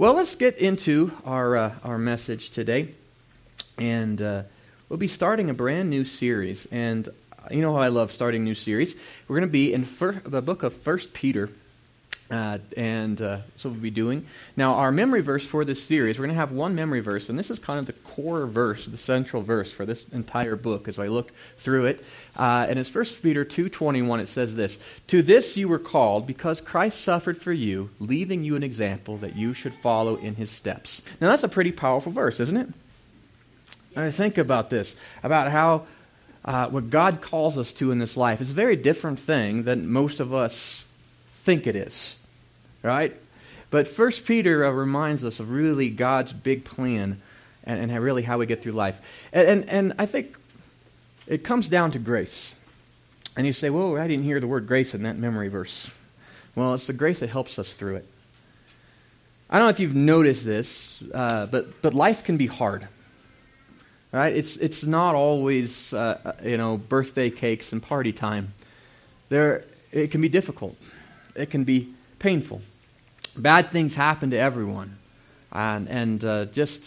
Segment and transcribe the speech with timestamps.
[0.00, 2.94] Well, let's get into our, uh, our message today.
[3.76, 4.44] And uh,
[4.88, 6.66] we'll be starting a brand new series.
[6.72, 7.06] And
[7.50, 8.96] you know how I love starting new series.
[9.28, 11.50] We're going to be in fir- the book of First Peter.
[12.30, 14.24] Uh, and uh, what we'll be doing.
[14.56, 17.36] Now, our memory verse for this series, we're going to have one memory verse, and
[17.36, 20.96] this is kind of the core verse, the central verse for this entire book as
[21.00, 22.04] I look through it.
[22.36, 24.20] Uh, and it's 1 Peter 2.21.
[24.20, 28.54] It says this, To this you were called, because Christ suffered for you, leaving you
[28.54, 31.02] an example that you should follow in his steps.
[31.20, 32.68] Now, that's a pretty powerful verse, isn't it?
[33.96, 34.94] I think about this,
[35.24, 35.86] about how
[36.44, 39.90] uh, what God calls us to in this life is a very different thing than
[39.90, 40.84] most of us
[41.42, 42.19] think it is
[42.82, 43.16] right?
[43.70, 47.20] But First Peter uh, reminds us of really God's big plan
[47.64, 49.00] and, and really how we get through life.
[49.32, 50.36] And, and, and, I think
[51.26, 52.56] it comes down to grace.
[53.36, 55.90] And you say, well, I didn't hear the word grace in that memory verse.
[56.56, 58.06] Well, it's the grace that helps us through it.
[59.48, 62.88] I don't know if you've noticed this, uh, but, but life can be hard.
[64.10, 64.34] Right?
[64.34, 68.52] It's, it's not always, uh, you know, birthday cakes and party time.
[69.28, 70.76] There, it can be difficult.
[71.36, 72.62] It can be painful
[73.36, 74.96] bad things happen to everyone.
[75.52, 76.84] And, and uh, just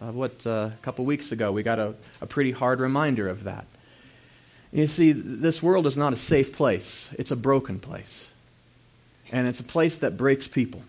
[0.00, 3.44] uh, what, uh, a couple weeks ago, we got a, a pretty hard reminder of
[3.44, 3.66] that.
[4.72, 8.30] You see, this world is not a safe place, it's a broken place.
[9.30, 10.82] And it's a place that breaks people.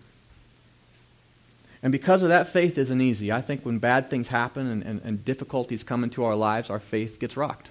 [1.82, 3.30] And because of that, faith isn't easy.
[3.30, 6.78] I think when bad things happen and, and, and difficulties come into our lives, our
[6.78, 7.70] faith gets rocked.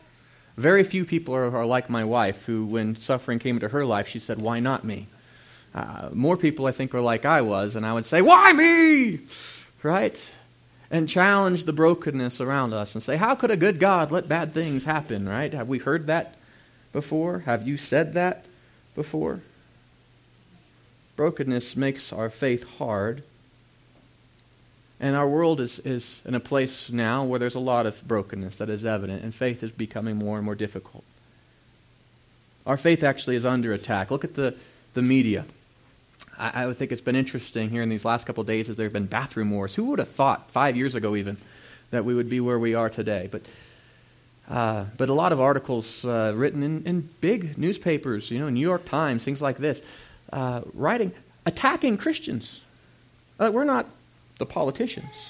[0.56, 4.08] Very few people are, are like my wife, who, when suffering came into her life,
[4.08, 5.08] she said, Why not me?
[5.73, 9.19] Uh, more people, I think, are like I was, and I would say, Why me?
[9.81, 10.29] Right?
[10.91, 14.53] And challenge the brokenness around us and say, How could a good God let bad
[14.53, 15.27] things happen?
[15.27, 15.53] Right?
[15.53, 16.35] Have we heard that
[16.91, 17.39] before?
[17.39, 18.45] Have you said that
[18.95, 19.41] before?
[21.16, 23.23] Brokenness makes our faith hard.
[24.99, 28.57] And our world is, is in a place now where there's a lot of brokenness
[28.57, 31.03] that is evident, and faith is becoming more and more difficult.
[32.66, 34.12] Our faith actually is under attack.
[34.12, 34.56] Look at the,
[34.94, 35.45] the media.
[36.38, 38.85] I, I would think it's been interesting here in these last couple days as there
[38.85, 39.75] have been bathroom wars.
[39.75, 41.38] Who would have thought, five years ago even,
[41.91, 43.29] that we would be where we are today?
[43.31, 43.41] But,
[44.49, 48.59] uh, but a lot of articles uh, written in, in big newspapers, you know, New
[48.59, 49.83] York Times, things like this,
[50.31, 51.11] uh, writing,
[51.45, 52.63] attacking Christians.
[53.39, 53.88] Uh, we're not
[54.38, 55.29] the politicians.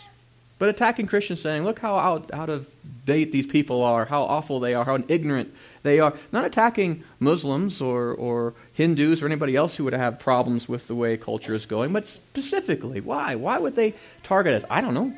[0.64, 4.62] But attacking Christians, saying, look how out, out of date these people are, how awful
[4.62, 6.14] they are, how ignorant they are.
[6.32, 10.96] Not attacking Muslims or, or Hindus or anybody else who would have problems with the
[10.96, 13.36] way culture is going, but specifically, why?
[13.36, 13.94] Why would they
[14.24, 14.64] target us?
[14.70, 15.12] I don't know.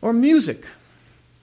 [0.00, 0.64] Or music.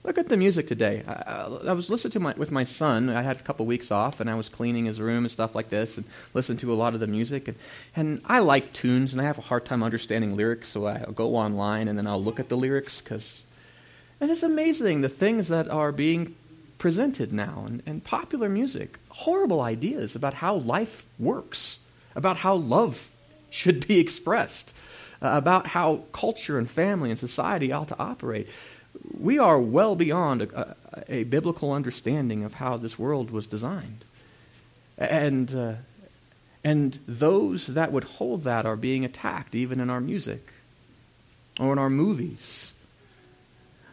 [0.02, 1.04] Look at the music today.
[1.06, 3.10] I, I, was listening to my with my son.
[3.10, 5.68] I had a couple weeks off, and I was cleaning his room and stuff like
[5.68, 7.48] this, and listened to a lot of the music.
[7.48, 7.58] And,
[7.94, 11.36] and I like tunes, and I have a hard time understanding lyrics, so I'll go
[11.36, 13.42] online and then I'll look at the lyrics because
[14.22, 16.34] it's amazing the things that are being
[16.78, 18.98] presented now and, and popular music.
[19.10, 21.78] Horrible ideas about how life works,
[22.16, 23.10] about how love
[23.50, 24.74] should be expressed,
[25.20, 28.48] uh, about how culture and family and society ought to operate
[29.18, 34.04] we are well beyond a, a, a, biblical understanding of how this world was designed.
[34.98, 35.74] And, uh,
[36.64, 40.52] and those that would hold that are being attacked, even in our music
[41.58, 42.72] or in our movies.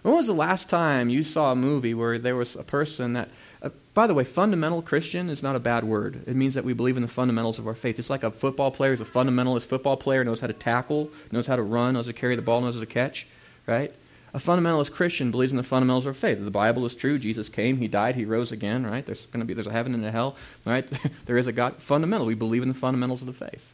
[0.03, 3.29] When was the last time you saw a movie where there was a person that,
[3.61, 6.23] uh, by the way, fundamental Christian is not a bad word.
[6.25, 7.99] It means that we believe in the fundamentals of our faith.
[7.99, 11.47] It's like a football player is a fundamentalist football player, knows how to tackle, knows
[11.47, 13.27] how to run, knows how to carry the ball, knows how to catch,
[13.65, 13.93] right?
[14.33, 16.43] A fundamentalist Christian believes in the fundamentals of faith.
[16.43, 17.17] The Bible is true.
[17.17, 19.05] Jesus came, he died, he rose again, right?
[19.05, 20.87] There's going to be there's a heaven and a hell, right?
[21.25, 21.81] there is a God.
[21.81, 22.27] Fundamental.
[22.27, 23.73] We believe in the fundamentals of the faith.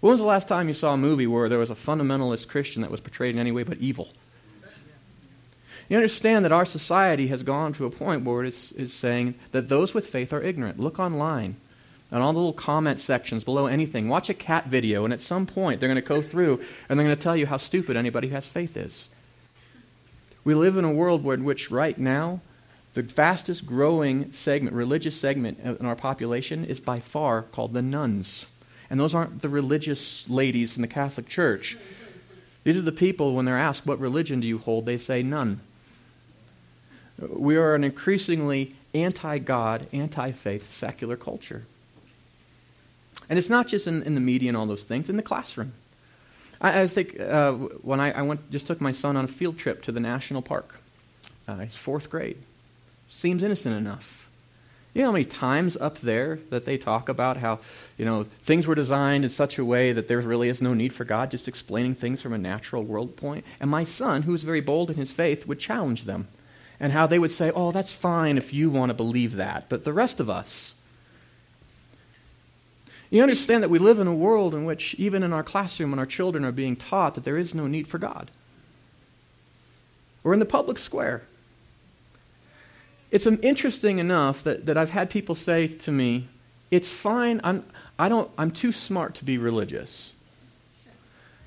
[0.00, 2.82] When was the last time you saw a movie where there was a fundamentalist Christian
[2.82, 4.08] that was portrayed in any way but evil?
[5.88, 9.36] You understand that our society has gone to a point where it is, is saying
[9.52, 10.80] that those with faith are ignorant.
[10.80, 11.56] Look online
[12.10, 14.08] and all the little comment sections below anything.
[14.08, 17.06] Watch a cat video, and at some point they're going to go through and they're
[17.06, 19.08] going to tell you how stupid anybody who has faith is.
[20.46, 22.40] We live in a world where, in which right now,
[22.94, 28.46] the fastest growing segment, religious segment in our population is by far called the nones.
[28.88, 31.76] And those aren't the religious ladies in the Catholic Church.
[32.62, 34.86] These are the people, when they're asked, What religion do you hold?
[34.86, 35.62] they say, None.
[37.18, 41.64] We are an increasingly anti God, anti faith, secular culture.
[43.28, 45.72] And it's not just in, in the media and all those things, in the classroom.
[46.60, 49.58] I, I think uh, when I, I, went, just took my son on a field
[49.58, 50.80] trip to the national park.
[51.48, 52.38] Uh, he's fourth grade.
[53.08, 54.28] Seems innocent enough.
[54.96, 57.58] You know how many times up there that they talk about how,
[57.98, 60.94] you know, things were designed in such a way that there really is no need
[60.94, 63.44] for God, just explaining things from a natural world point?
[63.60, 66.28] And my son, who was very bold in his faith, would challenge them.
[66.80, 69.84] And how they would say, oh, that's fine if you want to believe that, but
[69.84, 70.75] the rest of us.
[73.10, 75.98] You understand that we live in a world in which, even in our classroom, when
[75.98, 78.30] our children are being taught that there is no need for God.
[80.24, 81.22] Or in the public square
[83.10, 86.28] it's interesting enough that, that I've had people say to me,
[86.70, 87.64] it's fine, I'm,
[87.98, 90.12] I don't, I'm too smart to be religious.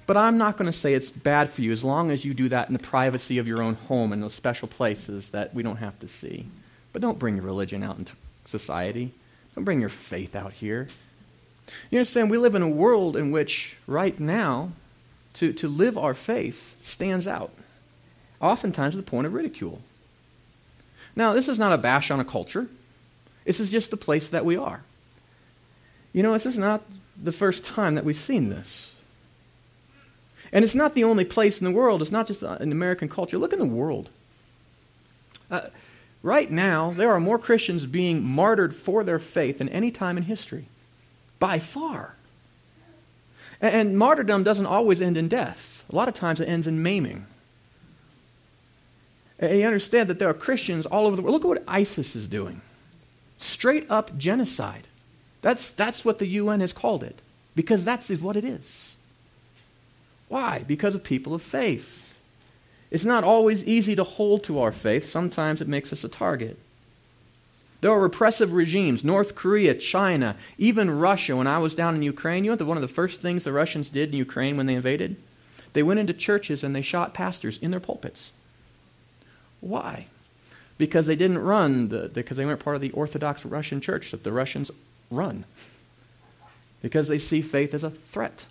[0.08, 2.50] But I'm not going to say it's bad for you as long as you do
[2.50, 5.76] that in the privacy of your own home in those special places that we don't
[5.78, 6.48] have to see.
[6.94, 8.14] But don't bring your religion out into
[8.48, 9.12] society.
[9.54, 10.88] Don't bring your faith out here.
[11.90, 14.72] You understand, we live in a world in which, right now,
[15.36, 17.52] to, to live our faith stands out,
[18.42, 19.82] oftentimes to the point of ridicule.
[21.16, 22.68] Now, this is not a bash on a culture.
[23.46, 24.82] This is just the place that we are.
[26.14, 26.84] You know, this is not
[27.22, 28.96] the first time that we've seen this.
[30.52, 32.02] And it's not the only place in the world.
[32.02, 33.38] It's not just in American culture.
[33.38, 34.10] Look in the world.
[35.52, 35.68] Uh,
[36.24, 40.24] right now, there are more Christians being martyred for their faith than any time in
[40.24, 40.66] history.
[41.40, 42.16] By far.
[43.62, 46.84] And, and martyrdom doesn't always end in death, a lot of times it ends in
[46.84, 47.26] maiming.
[49.40, 51.34] And you understand that there are Christians all over the world.
[51.34, 52.62] Look at what ISIS is doing
[53.40, 54.84] straight up genocide.
[55.42, 57.22] That's, that's what the UN has called it,
[57.56, 58.96] because that's what it is.
[60.28, 60.64] Why?
[60.68, 62.18] Because of people of faith.
[62.92, 66.58] It's not always easy to hold to our faith, sometimes it makes us a target.
[67.82, 71.36] There are repressive regimes, North Korea, China, even Russia.
[71.36, 73.90] When I was down in Ukraine, you know one of the first things the Russians
[73.90, 75.16] did in Ukraine when they invaded?
[75.74, 78.32] They went into churches and they shot pastors in their pulpits.
[79.62, 80.08] Why?
[80.78, 84.24] Because they didn't run, the, because they weren't part of the Orthodox Russian church that
[84.24, 84.72] the Russians
[85.10, 85.46] run.
[86.82, 88.46] Because they see faith as a threat.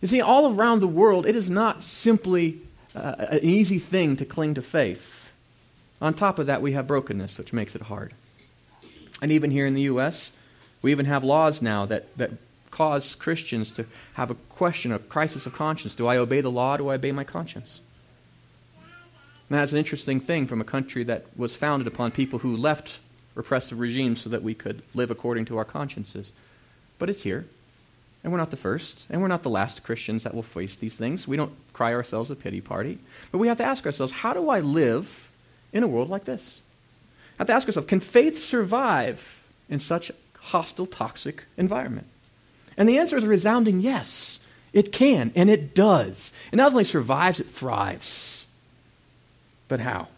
[0.00, 2.60] You see, all around the world, it is not simply
[2.94, 5.27] uh, an easy thing to cling to faith.
[6.00, 8.14] On top of that, we have brokenness, which makes it hard.
[9.20, 10.32] And even here in the U.S.,
[10.80, 12.30] we even have laws now that, that
[12.70, 15.94] cause Christians to have a question, a crisis of conscience.
[15.94, 16.76] Do I obey the law?
[16.76, 17.80] Do I obey my conscience?
[19.50, 22.98] And that's an interesting thing from a country that was founded upon people who left
[23.34, 26.32] repressive regimes so that we could live according to our consciences.
[26.98, 27.46] But it's here.
[28.22, 30.96] And we're not the first, and we're not the last Christians that will face these
[30.96, 31.26] things.
[31.26, 32.98] We don't cry ourselves a pity party.
[33.30, 35.27] But we have to ask ourselves how do I live
[35.72, 36.62] in a world like this?
[37.36, 42.06] I have to ask ourselves can faith survive in such hostile, toxic environment?
[42.76, 44.40] And the answer is a resounding yes.
[44.72, 46.32] It can, and it does.
[46.52, 48.44] It not only survives, it thrives.
[49.66, 50.08] But how?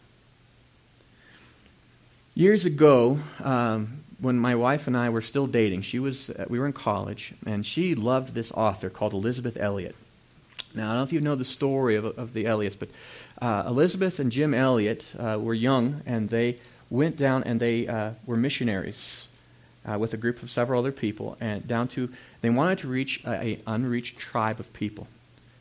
[2.35, 6.59] Years ago, um, when my wife and I were still dating, she was, uh, we
[6.59, 9.97] were in college, and she loved this author called Elisabeth Elliot.
[10.75, 12.91] Now, I don't know if you know the story of, of the Elliots, but
[13.41, 16.59] uh, Elisabeth and Jim Elliot uh, were young, and they
[16.91, 19.27] went down and they uh, were missionaries
[19.87, 22.11] uh, with a group of several other people, and down to
[22.43, 25.07] they wanted to reach an unreached tribe of people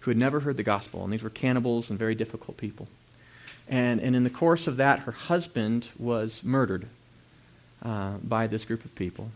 [0.02, 2.88] who had never heard the gospel, and these were cannibals and very difficult people.
[3.68, 6.88] And, and in the course of that, her husband was murdered
[7.84, 9.32] uh, by this group of people.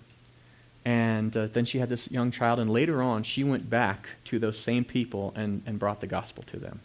[0.86, 4.60] And then she had this young child, and later on, she went back to those
[4.60, 6.82] same people and, and brought the gospel to them.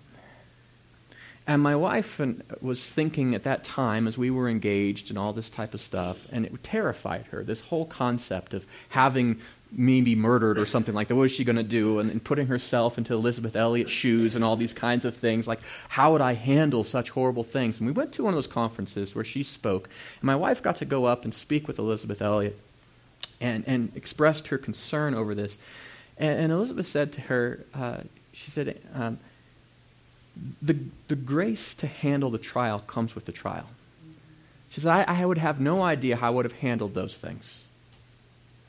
[1.49, 2.21] And my wife
[2.61, 6.26] was thinking at that time, as we were engaged and all this type of stuff,
[6.31, 9.40] and it terrified her this whole concept of having
[9.73, 11.17] me be murdered or something like that.
[11.17, 12.00] What is she going to do?
[12.00, 15.49] And, and, putting herself into Elisabeth Elliot's shoes and all these kinds of things.
[15.49, 17.78] Like, how would I handle such horrible things?
[17.78, 19.88] And we went to one of those conferences where she spoke.
[20.21, 22.59] And my wife got to go up and speak with Elisabeth Elliot
[23.40, 25.57] and, and expressed her concern over this.
[26.19, 28.00] And, and Elisabeth said to her, uh,
[28.33, 29.19] she said, um,
[30.62, 30.76] the,
[31.09, 33.68] the grace to handle the trial comes with the trial.
[34.71, 37.62] She said, I, I would have no idea how I would have handled those things.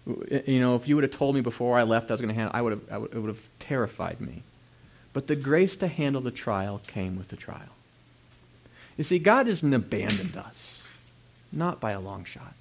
[0.06, 2.36] You know, if you would have told me before I left I was going to
[2.36, 4.44] handle, I would have, I would, it would have terrified me.
[5.14, 7.76] But the grace to handle the trial came with the trial.
[8.98, 10.84] You see, God hasn't abandoned us,
[11.52, 12.54] not by a long shot.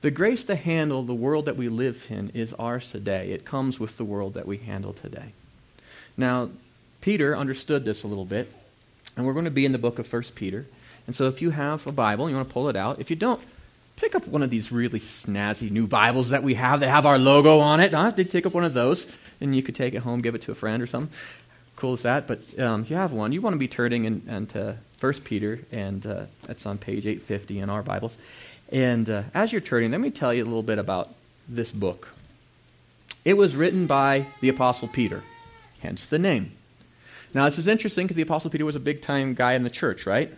[0.00, 3.32] The grace to handle the world that we live in is ours today.
[3.32, 5.32] It comes with the world that we handle today.
[6.16, 6.50] Now,
[7.00, 8.52] Peter understood this a little bit,
[9.16, 10.66] and we're going to be in the book of 1 Peter.
[11.06, 13.00] And so if you have a Bible, you want to pull it out.
[13.00, 13.40] If you don't,
[13.96, 17.18] pick up one of these really snazzy new Bibles that we have that have our
[17.18, 17.92] logo on it.
[17.92, 18.12] Huh?
[18.12, 19.06] Take up one of those,
[19.40, 21.12] and you could take it home, give it to a friend or something.
[21.76, 22.26] Cool as that.
[22.26, 25.60] But um, if you have one, you want to be turning in, into 1 Peter,
[25.72, 26.26] and uh,
[26.66, 28.18] on page 850 in our Bibles.
[28.70, 31.08] And uh, as you're turning, let me tell you a little bit about
[31.48, 32.08] this book.
[33.24, 35.22] It was written by the Apostle Peter,
[35.80, 36.52] hence the name.
[37.32, 39.70] Now, this is interesting because the Apostle Peter was a big time guy in the
[39.70, 40.32] church, right?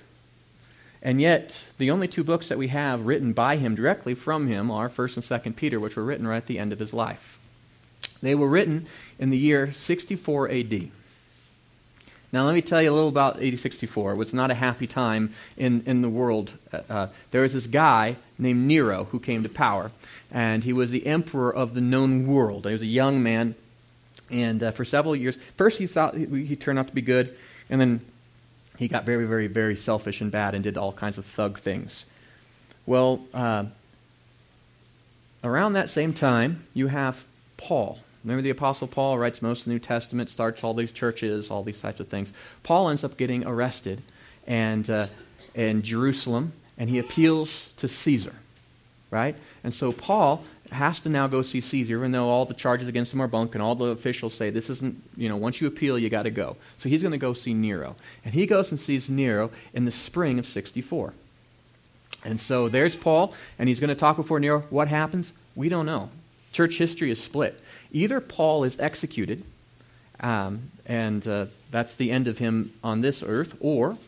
[1.03, 4.71] And yet, the only two books that we have written by him directly from him
[4.71, 7.41] are 1st and 2nd Peter, which were written right at the end of his life.
[8.23, 8.87] They were written
[9.19, 10.91] in the year 64 AD.
[12.33, 14.13] Now, let me tell you a little about AD 64.
[14.13, 16.53] It was not a happy time in, in the world.
[16.73, 19.91] Uh, uh, there was this guy named Nero who came to power,
[20.31, 22.65] and he was the emperor of the known world.
[22.65, 23.55] He was a young man,
[24.33, 27.37] and uh, for several years, first he thought he, he turned out to be good,
[27.71, 28.01] and then
[28.79, 32.07] he got very, very, very selfish and bad and did all kinds of thug things.
[32.87, 33.67] Well, uh,
[35.45, 37.25] around that same time, you have
[37.57, 37.99] Paul.
[38.25, 41.63] Remember, the Apostle Paul writes most of the New Testament, starts all these churches, all
[41.63, 42.33] these types of things.
[42.63, 44.01] Paul ends up getting arrested
[44.47, 45.07] and, uh,
[45.55, 48.35] in Jerusalem, and he appeals to Caesar,
[49.11, 49.37] right?
[49.63, 53.13] And so Paul has to now go see Caesar, even though all the charges against
[53.13, 55.99] him are bunk, and all the officials say this isn't, you know, once you appeal,
[55.99, 56.57] you got to go.
[56.77, 57.97] So he's going to go see Nero.
[58.25, 61.13] And he goes and sees Nero in the spring of 64.
[62.25, 64.61] And so there's Paul, and he's going to talk before Nero.
[64.71, 65.33] What happens?
[65.55, 66.11] We don't know.
[66.53, 67.61] Church history is split.
[67.91, 69.43] Either Paul is executed,
[70.21, 73.99] um, and uh, that's the end of him on this earth, or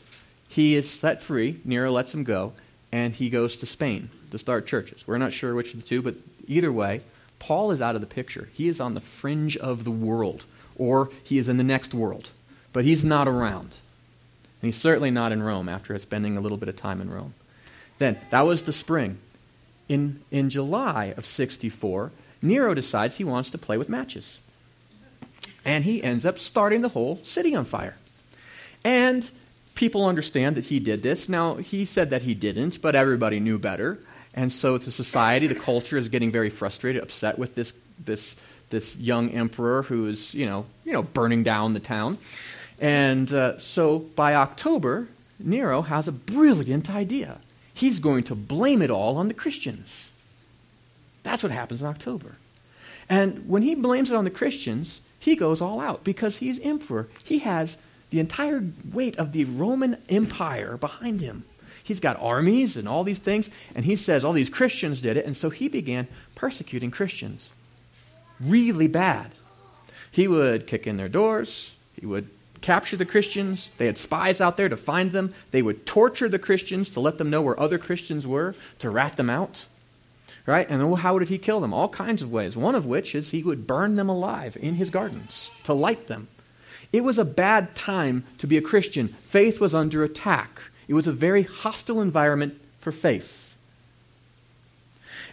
[0.48, 2.52] he is set free, Nero lets him go,
[2.92, 5.06] and he goes to Spain to start churches.
[5.06, 6.14] We're not sure which of the two, but
[6.48, 7.02] either way,
[7.38, 8.48] Paul is out of the picture.
[8.54, 10.44] He is on the fringe of the world,
[10.76, 12.30] or he is in the next world,
[12.72, 13.76] but he's not around.
[14.60, 17.34] And he's certainly not in Rome after spending a little bit of time in Rome.
[17.98, 19.18] Then, that was the spring.
[19.88, 24.38] In, in July of 64, Nero decides he wants to play with matches.
[25.64, 27.96] And he ends up starting the whole city on fire.
[28.84, 29.30] And
[29.74, 31.28] people understand that he did this.
[31.28, 33.98] Now, he said that he didn't, but everybody knew better.
[34.34, 37.72] And so the society, the culture is getting very frustrated, upset with this,
[38.04, 38.36] this,
[38.70, 42.18] this young emperor who is, you know, you know, burning down the town.
[42.80, 47.38] And uh, so by October, Nero has a brilliant idea.
[47.74, 50.10] He's going to blame it all on the Christians.
[51.22, 52.36] That's what happens in October.
[53.08, 57.08] And when he blames it on the Christians, he goes all out because he's emperor.
[57.22, 57.76] He has
[58.10, 58.62] the entire
[58.92, 61.44] weight of the Roman Empire behind him.
[61.84, 65.26] He's got armies and all these things, and he says all these Christians did it,
[65.26, 67.52] and so he began persecuting Christians.
[68.40, 69.30] Really bad.
[70.10, 72.28] He would kick in their doors, he would
[72.64, 73.70] capture the Christians.
[73.76, 75.34] They had spies out there to find them.
[75.50, 79.16] They would torture the Christians to let them know where other Christians were, to rat
[79.16, 79.66] them out.
[80.46, 80.66] Right?
[80.68, 81.74] And then how did he kill them?
[81.74, 82.56] All kinds of ways.
[82.56, 86.28] One of which is he would burn them alive in his gardens to light them.
[86.90, 89.08] It was a bad time to be a Christian.
[89.08, 90.60] Faith was under attack.
[90.88, 93.56] It was a very hostile environment for faith.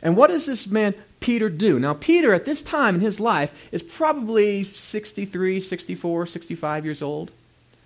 [0.02, 1.80] And what does this man Peter do?
[1.80, 7.32] Now, Peter, at this time in his life, is probably 63, 64, 65 years old.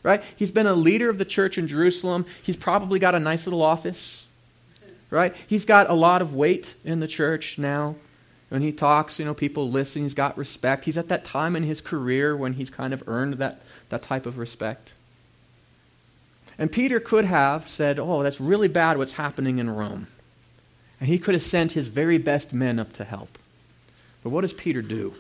[0.04, 0.24] Right?
[0.36, 2.26] He's been a leader of the church in Jerusalem.
[2.44, 4.26] He's probably got a nice little office
[5.10, 5.34] right?
[5.48, 7.96] He's got a lot of weight in the church now.
[8.50, 10.04] When he talks, you know, people listen.
[10.04, 10.86] He's got respect.
[10.86, 14.26] He's at that time in his career when he's kind of earned that, that type
[14.26, 14.94] of respect.
[16.58, 20.08] And Peter could have said, Oh, that's really bad what's happening in Rome.
[21.00, 23.38] And he could have sent his very best men up to help.
[24.24, 25.14] But what does Peter do?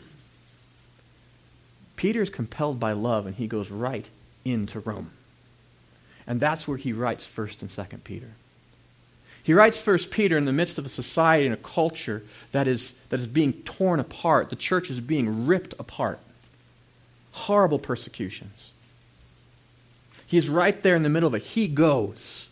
[1.95, 4.09] Peter is compelled by love and he goes right
[4.43, 5.11] into Rome.
[6.27, 8.31] And that's where he writes 1st and 2nd Peter.
[9.43, 12.95] He writes First Peter in the midst of a society and a culture that is,
[13.09, 14.49] that is being torn apart.
[14.49, 16.17] The church is being ripped apart.
[17.31, 18.71] Horrible persecutions.
[20.27, 21.43] He's right there in the middle of it.
[21.43, 22.49] He goes.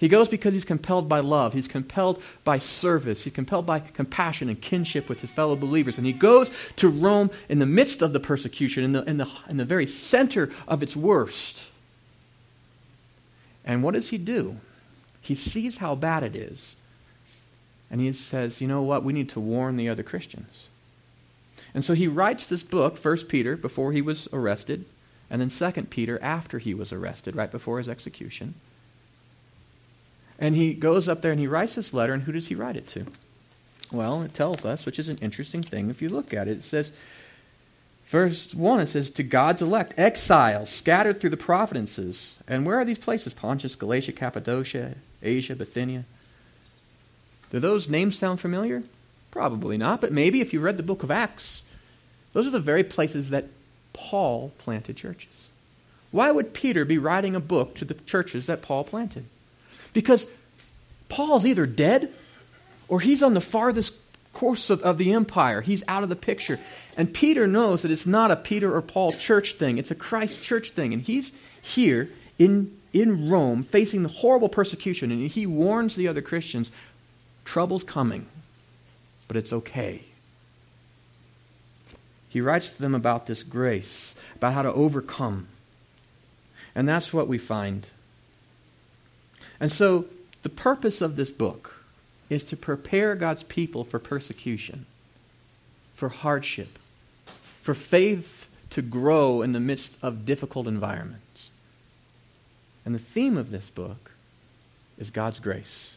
[0.00, 1.52] He goes because he's compelled by love.
[1.52, 3.24] He's compelled by service.
[3.24, 5.98] He's compelled by compassion and kinship with his fellow believers.
[5.98, 9.28] And he goes to Rome in the midst of the persecution, in the, in the,
[9.50, 11.66] in the very center of its worst.
[13.64, 14.56] And what does he do?
[15.20, 16.76] He sees how bad it is.
[17.90, 19.04] And he says, you know what?
[19.04, 20.68] We need to warn the other Christians.
[21.74, 24.86] And so he writes this book, First Peter, before he was arrested,
[25.30, 28.54] and then Second Peter after he was arrested, right before his execution.
[30.38, 32.76] And he goes up there and he writes this letter, and who does he write
[32.76, 33.06] it to?
[33.92, 36.58] Well, it tells us, which is an interesting thing if you look at it.
[36.58, 36.92] It says,
[38.10, 42.36] Verse 1, it says, To God's elect, exiles scattered through the providences.
[42.48, 43.34] And where are these places?
[43.34, 46.04] Pontus, Galatia, Cappadocia, Asia, Bithynia.
[47.52, 48.82] Do those names sound familiar?
[49.30, 51.62] Probably not, but maybe if you read the book of Acts,
[52.32, 53.46] those are the very places that
[53.92, 55.48] Paul planted churches.
[56.10, 59.24] Why would Peter be writing a book to the churches that Paul planted?
[59.92, 60.26] Because
[61.08, 62.12] Paul's either dead
[62.88, 63.94] or he's on the farthest
[64.32, 65.60] course of, of the empire.
[65.60, 66.58] He's out of the picture.
[66.96, 70.42] And Peter knows that it's not a Peter or Paul church thing, it's a Christ
[70.42, 70.92] church thing.
[70.92, 75.10] And he's here in, in Rome facing the horrible persecution.
[75.10, 76.72] And he warns the other Christians
[77.44, 78.26] trouble's coming,
[79.28, 80.04] but it's okay.
[82.30, 85.48] He writes to them about this grace, about how to overcome.
[86.74, 87.90] And that's what we find.
[89.58, 90.06] And so,
[90.42, 91.84] the purpose of this book
[92.30, 94.86] is to prepare God's people for persecution,
[95.92, 96.78] for hardship,
[97.60, 101.50] for faith to grow in the midst of difficult environments.
[102.86, 104.12] And the theme of this book
[104.96, 105.94] is God's grace.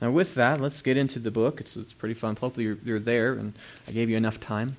[0.00, 1.60] Now, with that, let's get into the book.
[1.60, 2.36] It's, it's pretty fun.
[2.36, 3.54] Hopefully, you're, you're there, and
[3.88, 4.76] I gave you enough time.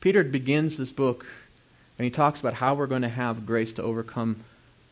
[0.00, 1.26] Peter begins this book,
[1.98, 4.36] and he talks about how we're going to have grace to overcome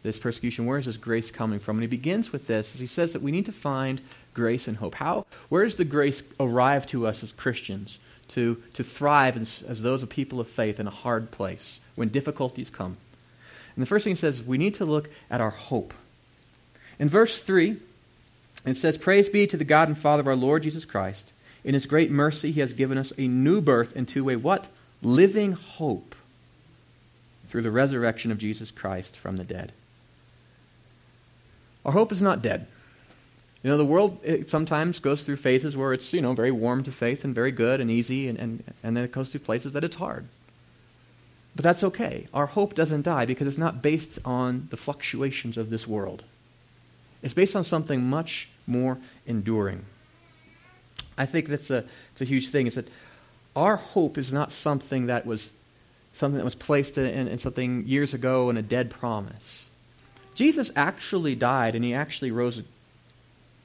[0.02, 0.66] this persecution.
[0.66, 1.76] Where is this grace coming from?
[1.76, 4.00] And he begins with this he says that we need to find
[4.34, 4.94] grace and hope.
[4.94, 7.98] How, where does the grace arrive to us as Christians
[8.28, 12.08] to, to thrive as, as those of people of faith in a hard place when
[12.08, 12.96] difficulties come?
[13.74, 15.92] And the first thing he says, we need to look at our hope.
[16.98, 17.76] In verse 3,
[18.64, 21.32] it says, Praise be to the God and Father of our Lord Jesus Christ.
[21.62, 24.68] In his great mercy, he has given us a new birth into a what?
[25.02, 26.14] Living hope
[27.48, 29.72] through the resurrection of Jesus Christ from the dead.
[31.84, 32.66] Our hope is not dead.
[33.62, 36.92] You know, the world sometimes goes through phases where it's, you know, very warm to
[36.92, 39.84] faith and very good and easy, and, and, and then it goes through places that
[39.84, 40.26] it's hard.
[41.54, 42.26] But that's okay.
[42.34, 46.22] Our hope doesn't die because it's not based on the fluctuations of this world.
[47.22, 49.84] It's based on something much more enduring.
[51.16, 52.88] I think that's a, it's a huge thing, is that
[53.56, 55.50] our hope is not something that was
[56.12, 59.68] something that was placed in, in something years ago in a dead promise.
[60.34, 62.62] Jesus actually died and he actually rose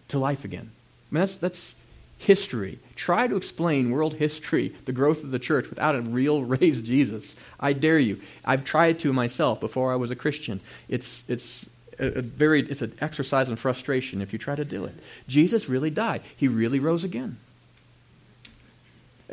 [0.09, 0.69] to life again.
[1.11, 1.73] I mean, that's, that's
[2.17, 2.79] history.
[2.95, 7.35] Try to explain world history, the growth of the church, without a real raised Jesus.
[7.59, 8.19] I dare you.
[8.43, 10.59] I've tried to myself before I was a Christian.
[10.89, 14.85] It's, it's, a, a very, it's an exercise in frustration if you try to do
[14.85, 14.95] it.
[15.27, 17.37] Jesus really died, he really rose again.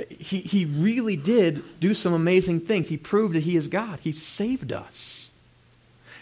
[0.08, 2.88] He, he really did do some amazing things.
[2.88, 3.98] He proved that he is God.
[4.00, 5.28] He saved us.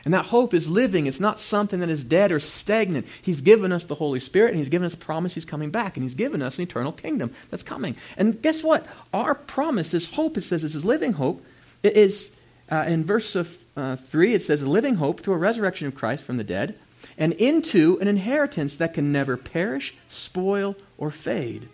[0.07, 1.07] And that hope is living.
[1.07, 3.07] It's not something that is dead or stagnant.
[3.21, 5.97] He's given us the Holy Spirit, and He's given us a promise He's coming back,
[5.97, 7.97] and He's given us an eternal kingdom that's coming.
[8.17, 8.87] And guess what?
[9.13, 11.45] Our promise, this hope, it says, this is living hope.
[11.83, 12.31] It is,
[12.71, 16.23] uh, in verse of, uh, 3, it says, living hope through a resurrection of Christ
[16.23, 16.79] from the dead,
[17.19, 21.69] and into an inheritance that can never perish, spoil, or fade.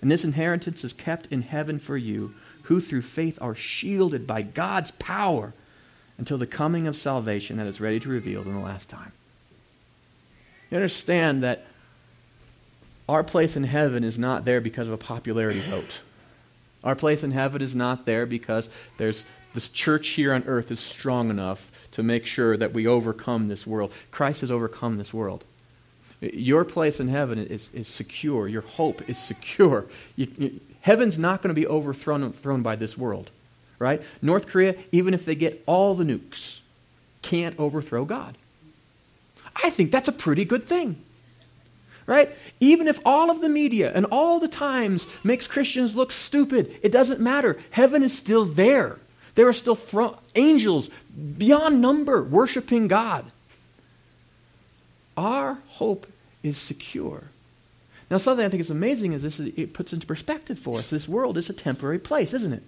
[0.00, 4.42] And this inheritance is kept in heaven for you, who through faith are shielded by
[4.42, 5.52] God's power
[6.18, 9.12] until the coming of salvation that is ready to reveal in the last time.
[10.70, 11.64] You understand that
[13.08, 16.00] our place in heaven is not there because of a popularity vote.
[16.82, 20.80] Our place in heaven is not there because there's this church here on earth is
[20.80, 23.92] strong enough to make sure that we overcome this world.
[24.10, 25.44] Christ has overcome this world.
[26.34, 28.48] Your place in heaven is, is secure.
[28.48, 29.86] Your hope is secure.
[30.16, 33.30] You, you, heaven's not going to be overthrown thrown by this world
[33.78, 34.02] right?
[34.22, 36.60] North Korea, even if they get all the nukes,
[37.22, 38.36] can't overthrow God.
[39.62, 40.96] I think that's a pretty good thing.
[42.06, 42.30] Right?
[42.60, 46.92] Even if all of the media and all the times makes Christians look stupid, it
[46.92, 47.58] doesn't matter.
[47.70, 48.98] Heaven is still there.
[49.34, 50.88] There are still thro- angels
[51.36, 53.24] beyond number worshiping God.
[55.16, 56.06] Our hope
[56.46, 57.24] is secure.
[58.10, 60.90] Now, something I think is amazing is this: it puts into perspective for us.
[60.90, 62.62] This world is a temporary place, isn't it?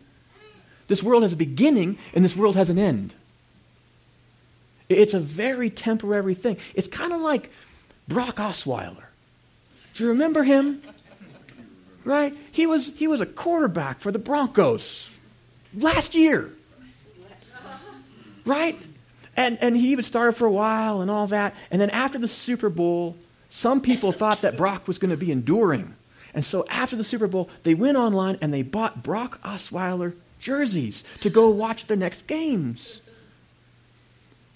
[0.89, 3.15] This world has a beginning and this world has an end.
[4.89, 6.57] It's a very temporary thing.
[6.75, 7.53] It's kind of like
[8.09, 9.05] Brock Osweiler.
[9.95, 10.83] Do you remember him?
[12.05, 12.35] Right?
[12.53, 15.15] He was, he was a quarterback for the Broncos
[15.77, 16.51] last year.
[18.47, 18.87] Right?
[19.37, 21.55] And, and he even started for a while and all that.
[21.71, 23.15] And then after the Super Bowl,
[23.59, 25.97] some people thought that Brock was going to be enduring.
[26.33, 31.03] And so after the Super Bowl, they went online and they bought Brock Osweiler jerseys
[31.23, 33.03] to go watch the next games.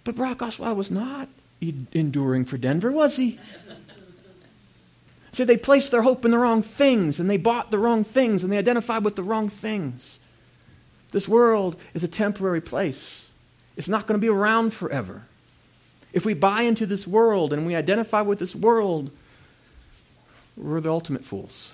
[0.05, 1.29] But Brock Osweiler was not
[1.61, 3.41] enduring for Denver, was he?
[5.33, 8.45] See, they placed their hope in the wrong things, and they bought the wrong things,
[8.45, 10.21] and they identified with the wrong things.
[11.11, 13.29] This world is a temporary place.
[13.77, 15.25] It's not going to be around forever.
[16.12, 19.11] If we buy into this world and we identify with this world,
[20.57, 21.72] we're the ultimate fools.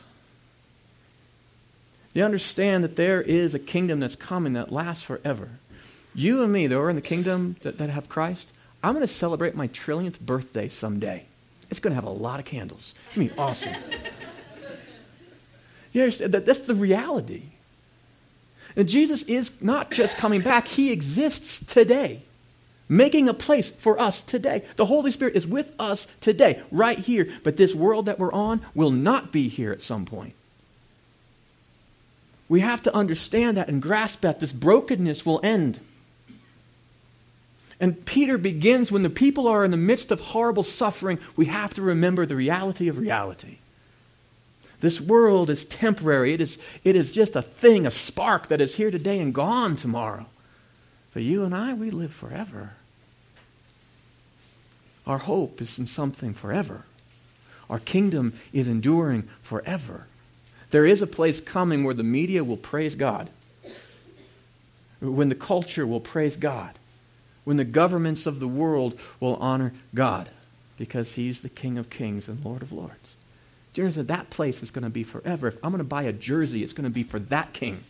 [2.14, 5.50] You understand that there is a kingdom that's coming that lasts forever.
[6.14, 9.12] You and me, that are in the kingdom that, that have Christ, I'm going to
[9.12, 11.26] celebrate my trillionth birthday someday.
[11.70, 12.94] It's going to have a lot of candles.
[13.06, 13.74] It's going to be awesome.
[15.92, 16.32] you understand?
[16.32, 17.42] That, that's the reality.
[18.76, 22.22] And Jesus is not just coming back, He exists today,
[22.88, 24.64] making a place for us today.
[24.76, 27.28] The Holy Spirit is with us today, right here.
[27.44, 30.34] But this world that we're on will not be here at some point.
[32.48, 35.80] We have to understand that and grasp that this brokenness will end.
[37.80, 41.74] And Peter begins when the people are in the midst of horrible suffering, we have
[41.74, 43.58] to remember the reality of reality.
[44.80, 46.34] This world is temporary.
[46.34, 49.76] It is, it is just a thing, a spark that is here today and gone
[49.76, 50.26] tomorrow.
[51.12, 52.74] But you and I, we live forever.
[55.08, 56.84] Our hope is in something forever.
[57.70, 60.06] Our kingdom is enduring forever.
[60.70, 63.30] There is a place coming where the media will praise God,
[65.00, 66.72] when the culture will praise God,
[67.44, 70.28] when the governments of the world will honor God,
[70.76, 73.16] because He's the King of kings and Lord of lords.
[73.72, 74.08] Do you understand?
[74.08, 75.48] That place is going to be forever.
[75.48, 77.84] If I'm going to buy a jersey, it's going to be for that king.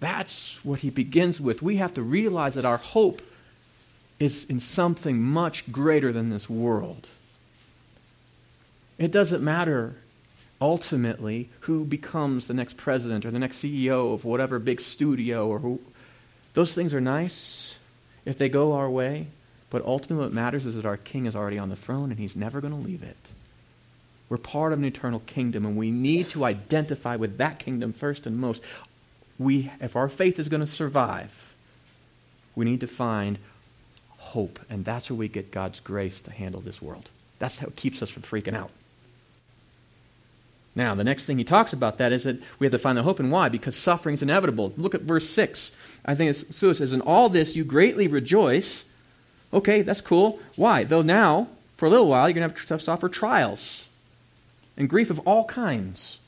[0.00, 1.62] That's what he begins with.
[1.62, 3.22] We have to realize that our hope
[4.22, 7.08] is in something much greater than this world.
[8.96, 9.96] It doesn't matter
[10.60, 15.58] ultimately who becomes the next president or the next CEO of whatever big studio or
[15.58, 15.80] who.
[16.54, 17.78] Those things are nice
[18.24, 19.26] if they go our way,
[19.70, 22.36] but ultimately what matters is that our king is already on the throne and he's
[22.36, 23.16] never going to leave it.
[24.28, 28.26] We're part of an eternal kingdom, and we need to identify with that kingdom first
[28.26, 28.62] and most.
[29.38, 31.54] We, if our faith is going to survive,
[32.54, 33.38] we need to find
[34.32, 37.10] hope, and that's where we get God's grace to handle this world.
[37.38, 38.70] That's how it keeps us from freaking out.
[40.74, 43.02] Now, the next thing he talks about that is that we have to find the
[43.02, 43.50] hope, and why?
[43.50, 44.72] Because suffering is inevitable.
[44.78, 45.70] Look at verse 6.
[46.06, 48.88] I think it's, so it says, In all this you greatly rejoice.
[49.52, 50.40] Okay, that's cool.
[50.56, 50.84] Why?
[50.84, 53.86] Though now, for a little while, you're going to have to suffer trials
[54.78, 56.18] and grief of all kinds.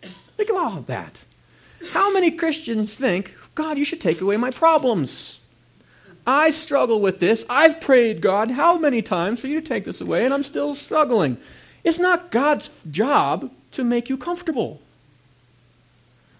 [0.00, 1.22] Think of all of that.
[1.90, 5.40] How many Christians think, God, you should take away my problems?
[6.26, 7.44] I struggle with this.
[7.48, 10.74] I've prayed, God, how many times for you to take this away, and I'm still
[10.74, 11.36] struggling.
[11.82, 14.80] It's not God's job to make you comfortable.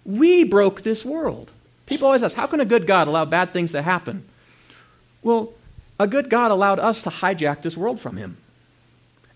[0.05, 1.51] We broke this world.
[1.85, 4.25] People always ask, how can a good God allow bad things to happen?
[5.21, 5.53] Well,
[5.99, 8.37] a good God allowed us to hijack this world from him.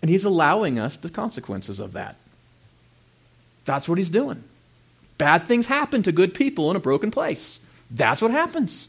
[0.01, 2.15] And he's allowing us the consequences of that.
[3.65, 4.43] That's what he's doing.
[5.17, 7.59] Bad things happen to good people in a broken place.
[7.89, 8.87] That's what happens.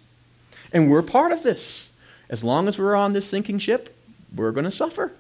[0.73, 1.91] And we're part of this.
[2.29, 3.95] As long as we're on this sinking ship,
[4.35, 5.13] we're going to suffer.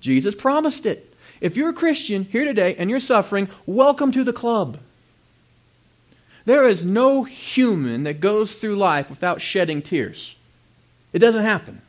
[0.00, 1.14] Jesus promised it.
[1.40, 4.78] If you're a Christian here today and you're suffering, welcome to the club.
[6.44, 10.36] There is no human that goes through life without shedding tears.
[11.12, 11.80] It doesn't happen.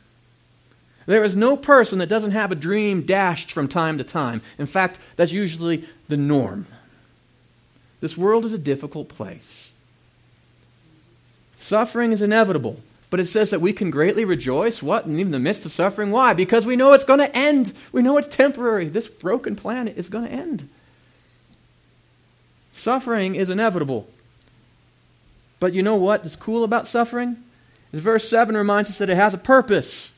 [1.06, 4.42] There is no person that doesn't have a dream dashed from time to time.
[4.58, 6.66] In fact, that's usually the norm.
[8.00, 9.72] This world is a difficult place.
[11.56, 14.82] Suffering is inevitable, but it says that we can greatly rejoice.
[14.82, 15.06] What?
[15.06, 16.10] In even the midst of suffering.
[16.10, 16.34] Why?
[16.34, 17.72] Because we know it's going to end.
[17.92, 18.88] We know it's temporary.
[18.88, 20.68] This broken planet is going to end.
[22.72, 24.08] Suffering is inevitable.
[25.58, 27.42] But you know what is cool about suffering?
[27.92, 30.12] Is verse 7 reminds us that it has a purpose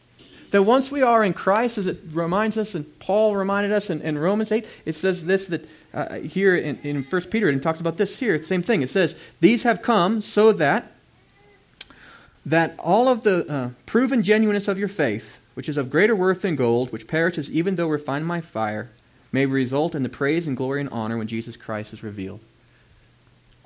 [0.50, 4.00] that once we are in Christ, as it reminds us, and Paul reminded us in,
[4.00, 7.80] in Romans 8, it says this that uh, here in, in 1 Peter, and talks
[7.80, 8.82] about this here, the same thing.
[8.82, 10.90] It says, These have come so that
[12.48, 16.42] that all of the uh, proven genuineness of your faith, which is of greater worth
[16.42, 18.88] than gold, which perishes even though refined by fire,
[19.30, 22.40] may result in the praise and glory and honor when Jesus Christ is revealed.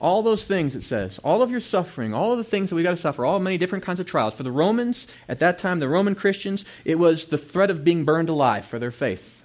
[0.00, 2.84] All those things, it says, all of your suffering, all of the things that we've
[2.84, 4.34] got to suffer, all many different kinds of trials.
[4.34, 8.04] For the Romans, at that time, the Roman Christians, it was the threat of being
[8.04, 9.44] burned alive for their faith.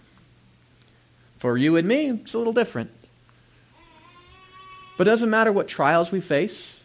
[1.37, 2.89] For you and me, it's a little different.
[4.97, 6.76] But it doesn't matter what trials we face,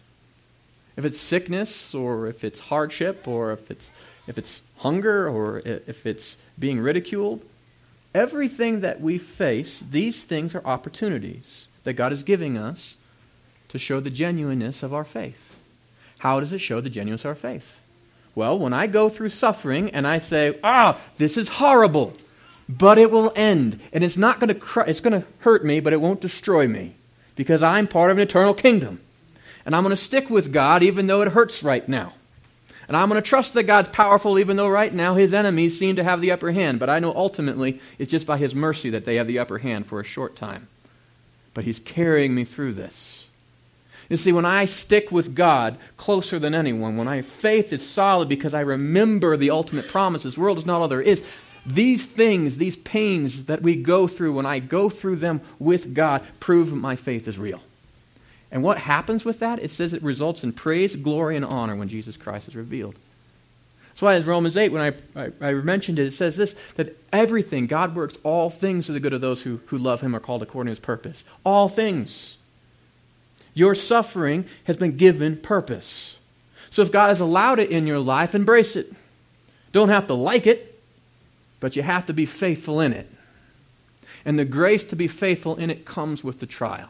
[0.96, 3.90] if it's sickness, or if it's hardship, or if it's,
[4.26, 7.42] if it's hunger, or if it's being ridiculed,
[8.14, 12.96] everything that we face, these things are opportunities that God is giving us
[13.68, 15.58] to show the genuineness of our faith.
[16.18, 17.80] How does it show the genuineness of our faith?
[18.34, 22.14] Well, when I go through suffering and I say, ah, this is horrible,
[22.68, 25.80] but it will end, and it's not going to cr- it's going to hurt me,
[25.80, 26.94] but it won't destroy me,
[27.36, 29.00] because I'm part of an eternal kingdom.
[29.64, 32.12] And I'm going to stick with God even though it hurts right now.
[32.88, 35.96] And I'm going to trust that God's powerful even though right now his enemies seem
[35.96, 36.80] to have the upper hand.
[36.80, 39.86] But I know ultimately it's just by his mercy that they have the upper hand
[39.86, 40.68] for a short time.
[41.54, 43.28] But he's carrying me through this.
[44.08, 48.28] You see, when I stick with God closer than anyone, when my faith is solid
[48.28, 51.24] because I remember the ultimate promise, this world is not all there is,
[51.64, 56.22] These things, these pains that we go through, when I go through them with God,
[56.40, 57.62] prove my faith is real.
[58.52, 59.62] And what happens with that?
[59.62, 62.94] It says it results in praise, glory, and honor when Jesus Christ is revealed.
[63.88, 66.96] That's why, as Romans 8, when I, I, I, mentioned it, it says this that
[67.12, 70.20] everything, God works all things to the good of those who, who love Him are
[70.20, 71.24] called according to His purpose.
[71.44, 72.36] All things.
[73.54, 76.18] Your suffering has been given purpose.
[76.70, 78.92] So if God has allowed it in your life, embrace it.
[79.72, 80.80] Don't have to like it,
[81.60, 83.10] but you have to be faithful in it.
[84.24, 86.88] And the grace to be faithful in it comes with the trial.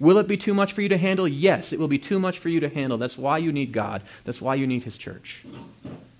[0.00, 1.28] Will it be too much for you to handle?
[1.28, 2.96] Yes, it will be too much for you to handle.
[2.96, 4.00] That's why you need God.
[4.24, 5.44] That's why you need His church.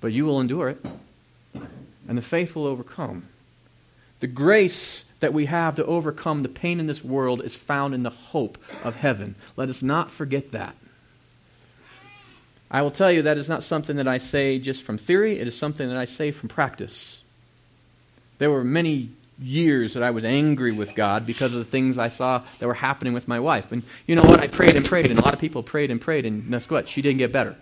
[0.02, 0.84] But you will endure it,
[2.06, 3.26] and the faith will overcome.
[4.20, 8.02] The grace that we have to overcome the pain in this world is found in
[8.02, 9.34] the hope of heaven.
[9.56, 10.76] Let us not forget that.
[12.70, 15.48] I will tell you that is not something that I say just from theory, it
[15.48, 17.22] is something that I say from practice.
[18.38, 19.10] There were many
[19.40, 22.74] years that I was angry with God because of the things I saw that were
[22.74, 23.72] happening with my wife.
[23.72, 24.40] And you know what?
[24.40, 26.88] I prayed and prayed, and a lot of people prayed and prayed, and guess what?
[26.88, 27.56] She didn't get better.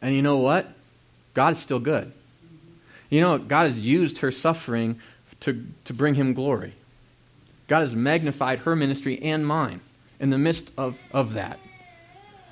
[0.00, 0.68] And you know what?
[1.34, 2.12] God is still good.
[3.10, 5.00] You know, God has used her suffering
[5.40, 6.74] to, to bring him glory.
[7.68, 9.80] God has magnified her ministry and mine
[10.20, 11.58] in the midst of, of that.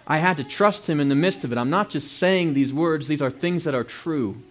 [0.07, 1.59] I had to trust him in the midst of it.
[1.59, 4.43] I'm not just saying these words, these are things that are true.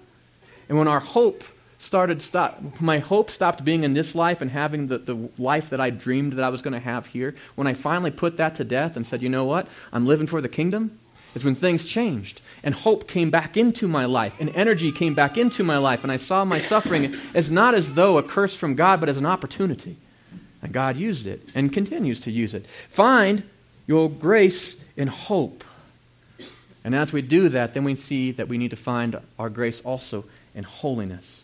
[0.70, 1.44] And when our hope
[1.82, 5.82] started stop my hope stopped being in this life and having the, the life that
[5.82, 8.64] I dreamed that I was going to have here, when I finally put that to
[8.64, 9.68] death and said, you know what?
[9.92, 11.00] I'm living for the kingdom,
[11.34, 12.40] is when things changed.
[12.64, 16.12] And hope came back into my life, and energy came back into my life, and
[16.12, 19.26] I saw my suffering as not as though a curse from God, but as an
[19.26, 19.98] opportunity.
[20.62, 22.68] And God used it and continues to use it.
[22.68, 23.42] Find
[23.88, 25.64] your grace in hope.
[26.84, 29.82] And as we do that, then we see that we need to find our grace
[29.82, 31.41] also in holiness.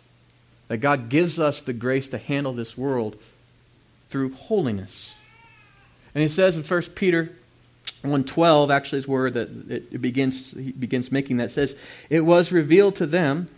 [0.68, 3.18] That God gives us the grace to handle this world
[4.10, 5.14] through holiness.
[6.14, 7.32] And he says in 1 Peter
[8.02, 11.76] 112 actually is where that it begins he begins making that says
[12.10, 13.50] it was revealed to them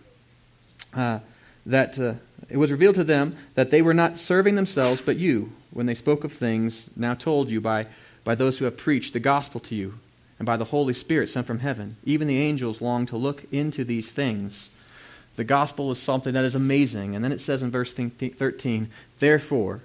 [0.94, 1.18] uh,
[1.66, 2.14] that uh,
[2.48, 5.94] it was revealed to them that they were not serving themselves but you when they
[5.94, 7.86] spoke of things now told you by
[8.24, 9.94] by those who have preached the gospel to you
[10.40, 11.96] and by the Holy Spirit sent from heaven.
[12.02, 14.70] Even the angels long to look into these things.
[15.36, 17.14] The gospel is something that is amazing.
[17.14, 19.80] And then it says in verse 13, Therefore,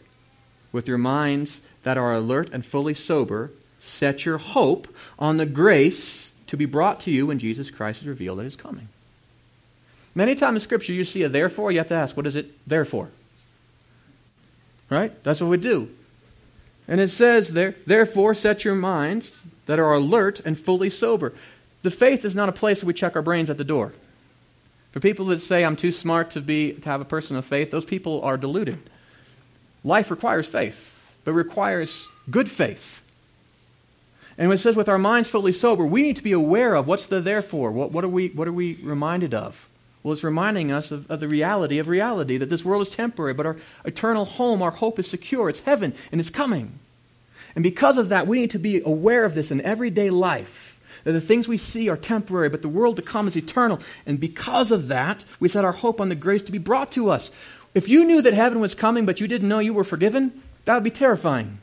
[0.71, 6.34] with your minds that are alert and fully sober, set your hope on the grace
[6.47, 8.89] to be brought to you when Jesus Christ is revealed at his coming.
[10.13, 12.51] Many times in Scripture, you see a therefore, you have to ask, what is it
[12.67, 13.10] there for?
[14.89, 15.12] Right?
[15.23, 15.89] That's what we do.
[16.88, 21.34] And it says there, therefore, set your minds that are alert and fully sober.
[21.81, 23.93] The faith is not a place where we check our brains at the door.
[24.95, 27.69] For people that say I'm too smart to be to have a person of faith,
[27.69, 28.79] those people are deluded.
[29.84, 33.01] Life requires faith, but requires good faith.
[34.38, 36.88] And when it says with our minds fully sober, we need to be aware of
[36.88, 37.73] what's the therefore.
[37.73, 39.67] What, what, are, we, what are we reminded of?
[40.01, 43.34] Well, it's reminding us of, of the reality of reality, that this world is temporary,
[43.34, 45.49] but our eternal home, our hope is secure.
[45.49, 46.79] It's heaven, and it's coming.
[47.53, 50.64] And because of that, we need to be aware of this in everyday life.
[51.06, 53.80] That the things we see are temporary, but the world to come is eternal.
[54.06, 57.10] And because of that, we set our hope on the grace to be brought to
[57.10, 57.32] us.
[57.74, 60.74] If you knew that heaven was coming, but you didn't know you were forgiven, that
[60.74, 61.60] would be terrifying.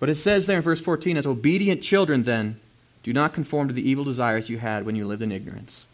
[0.00, 2.58] But it says there in verse 14, as obedient children, then,
[3.02, 5.86] do not conform to the evil desires you had when you lived in ignorance.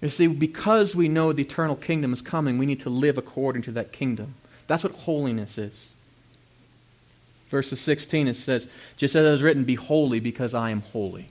[0.00, 3.62] You see, because we know the eternal kingdom is coming, we need to live according
[3.62, 4.34] to that kingdom.
[4.66, 5.90] That's what holiness is.
[7.48, 11.28] Verses 16, it says, just as it is written, be holy because I am holy.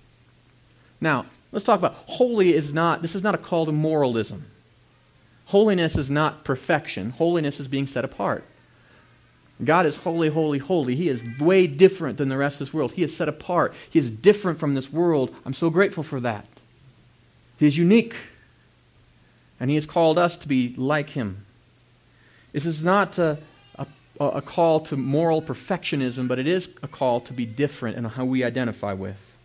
[1.00, 4.46] Now, let's talk about holy is not, this is not a call to moralism.
[5.46, 7.12] Holiness is not perfection.
[7.12, 8.44] Holiness is being set apart.
[9.64, 10.96] God is holy, holy, holy.
[10.96, 12.94] He is way different than the rest of this world.
[12.94, 13.74] He is set apart.
[13.90, 15.34] He is different from this world.
[15.46, 16.46] I'm so grateful for that.
[17.58, 18.16] He is unique.
[19.60, 21.46] And He has called us to be like Him.
[22.52, 23.40] This is not a,
[24.20, 28.26] a, call to moral perfectionism, but it is a call to be different in how
[28.26, 29.38] we identify with.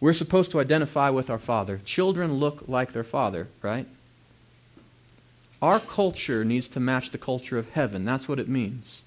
[0.00, 1.80] We're supposed to identify with our Father.
[1.84, 3.86] Children look like their Father, right?
[5.60, 8.04] Our culture needs to match the culture of heaven.
[8.04, 9.02] That's what it means.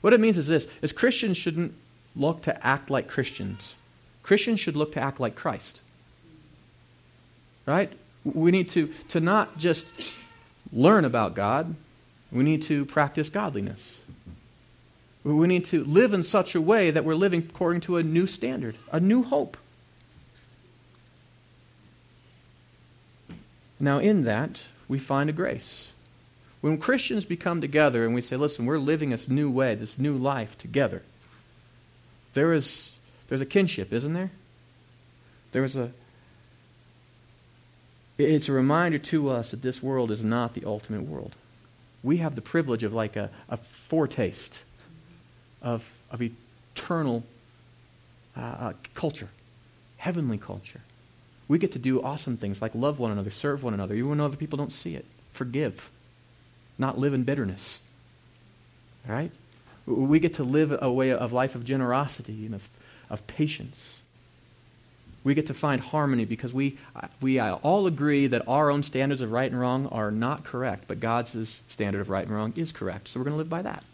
[0.00, 1.74] What it means is this is Christians shouldn't
[2.14, 3.74] look to act like Christians.
[4.22, 5.80] Christians should look to act like Christ.
[7.66, 7.92] Right?
[8.24, 9.92] We need to, to not just
[10.72, 11.74] learn about God,
[12.32, 14.00] we need to practice godliness.
[15.22, 18.26] We need to live in such a way that we're living according to a new
[18.26, 19.56] standard, a new hope.
[23.78, 25.90] Now, in that, we find a grace.
[26.60, 30.16] When Christians become together and we say, listen, we're living this new way, this new
[30.16, 31.02] life together,
[32.34, 32.92] there is
[33.28, 34.30] there's a kinship, isn't there?
[35.52, 35.90] There is a
[38.18, 41.34] it's a reminder to us that this world is not the ultimate world.
[42.02, 44.62] We have the privilege of like a, a foretaste
[45.60, 47.24] of, of eternal
[48.36, 49.28] uh, uh, culture,
[49.98, 50.80] heavenly culture.
[51.48, 54.20] We get to do awesome things like love one another, serve one another, even when
[54.20, 55.90] other people don't see it, forgive,
[56.78, 57.82] not live in bitterness.
[59.06, 59.30] Right?
[59.86, 62.70] We get to live a way of life of generosity and of,
[63.10, 63.98] of patience.
[65.24, 66.78] We get to find harmony because we,
[67.20, 70.98] we all agree that our own standards of right and wrong are not correct, but
[70.98, 73.08] God's standard of right and wrong is correct.
[73.08, 73.84] So we're going to live by that.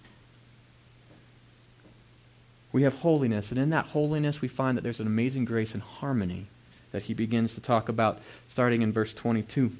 [2.72, 5.82] We have holiness, and in that holiness, we find that there's an amazing grace and
[5.82, 6.46] harmony
[6.92, 9.72] that he begins to talk about starting in verse 22.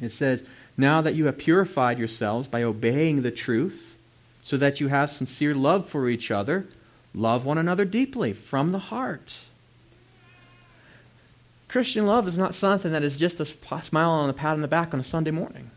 [0.00, 0.44] It says,
[0.76, 3.96] Now that you have purified yourselves by obeying the truth,
[4.42, 6.66] so that you have sincere love for each other,
[7.14, 9.38] love one another deeply from the heart.
[11.76, 14.66] Christian love is not something that is just a smile on a pat on the
[14.66, 15.70] back on a Sunday morning.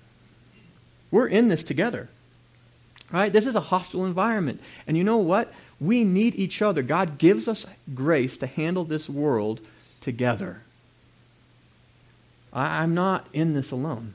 [1.11, 2.07] We're in this together.
[3.11, 3.33] Right?
[3.33, 4.61] This is a hostile environment.
[4.87, 5.53] And you know what?
[5.77, 6.83] We need each other.
[6.83, 9.59] God gives us grace to handle this world
[9.99, 10.61] together.
[12.53, 14.13] I, am not in this alone.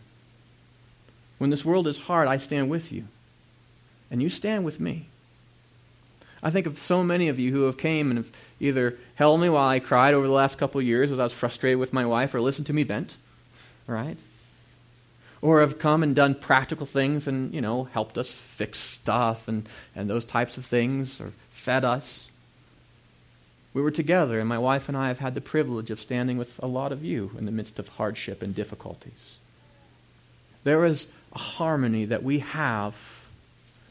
[1.37, 3.05] When this world is hard, I stand with you.
[4.11, 5.05] And you stand with me.
[6.45, 8.31] I think of so many of you who have came and have
[8.61, 11.33] either held me while I cried over the last couple of years as I was
[11.33, 13.17] frustrated with my wife or listened to me vent,
[13.87, 14.19] right?
[15.41, 19.67] Or have come and done practical things and, you know, helped us fix stuff and,
[19.97, 22.31] and those types of things or fed us.
[23.73, 26.63] We were together, and my wife and I have had the privilege of standing with
[26.63, 29.39] a lot of you in the midst of hardship and difficulties.
[30.63, 33.24] There is a harmony that we have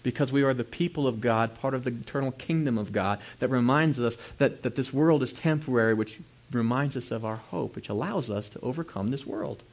[0.03, 3.47] because we are the people of God, part of the eternal kingdom of God, that
[3.47, 6.19] reminds us that, that this world is temporary, which
[6.51, 9.63] reminds us of our hope, which allows us to overcome this world.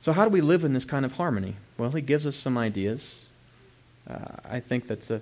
[0.00, 1.56] So, how do we live in this kind of harmony?
[1.76, 3.24] Well, he gives us some ideas.
[4.08, 5.20] Uh, I think that's a,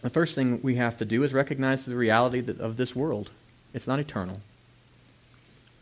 [0.00, 3.30] the first thing we have to do is recognize the reality that, of this world.
[3.74, 4.40] It's not eternal.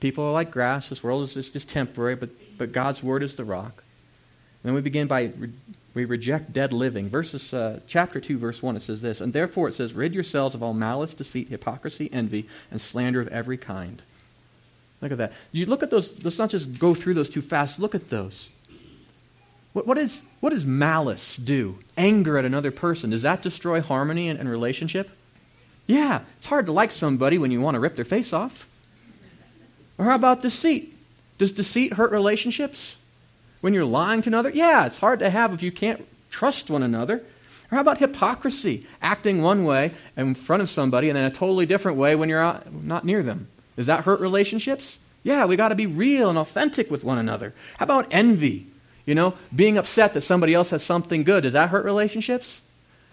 [0.00, 0.88] People are like grass.
[0.88, 3.84] This world is just, just temporary, but, but God's word is the rock.
[4.62, 5.50] Then we begin by re-
[5.92, 7.08] we reject dead living.
[7.08, 10.54] Verses uh, chapter two, verse one, it says this, and therefore it says, "Rid yourselves
[10.54, 14.02] of all malice, deceit, hypocrisy, envy, and slander of every kind."
[15.00, 15.32] Look at that.
[15.50, 16.22] You look at those.
[16.22, 17.80] Let's not just go through those too fast.
[17.80, 18.50] Look at those.
[19.72, 21.78] What, what, is, what does malice do?
[21.96, 23.10] Anger at another person.
[23.10, 25.10] Does that destroy harmony and, and relationship?
[25.86, 28.68] Yeah, it's hard to like somebody when you want to rip their face off.
[29.96, 30.96] Or how about deceit?
[31.38, 32.96] Does deceit hurt relationships?
[33.60, 34.50] When you're lying to another?
[34.50, 37.16] Yeah, it's hard to have if you can't trust one another.
[37.70, 38.86] Or how about hypocrisy?
[39.02, 42.60] Acting one way in front of somebody and then a totally different way when you're
[42.82, 43.48] not near them.
[43.76, 44.98] Does that hurt relationships?
[45.22, 47.54] Yeah, we got to be real and authentic with one another.
[47.76, 48.66] How about envy?
[49.06, 52.60] You know, being upset that somebody else has something good, does that hurt relationships?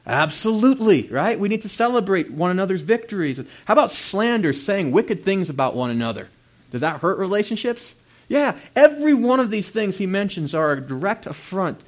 [0.06, 1.40] Absolutely, right?
[1.40, 3.42] We need to celebrate one another's victories.
[3.66, 6.30] How about slander, saying wicked things about one another?
[6.72, 7.94] Does that hurt relationships?
[8.28, 11.80] Yeah, every one of these things he mentions are a direct affront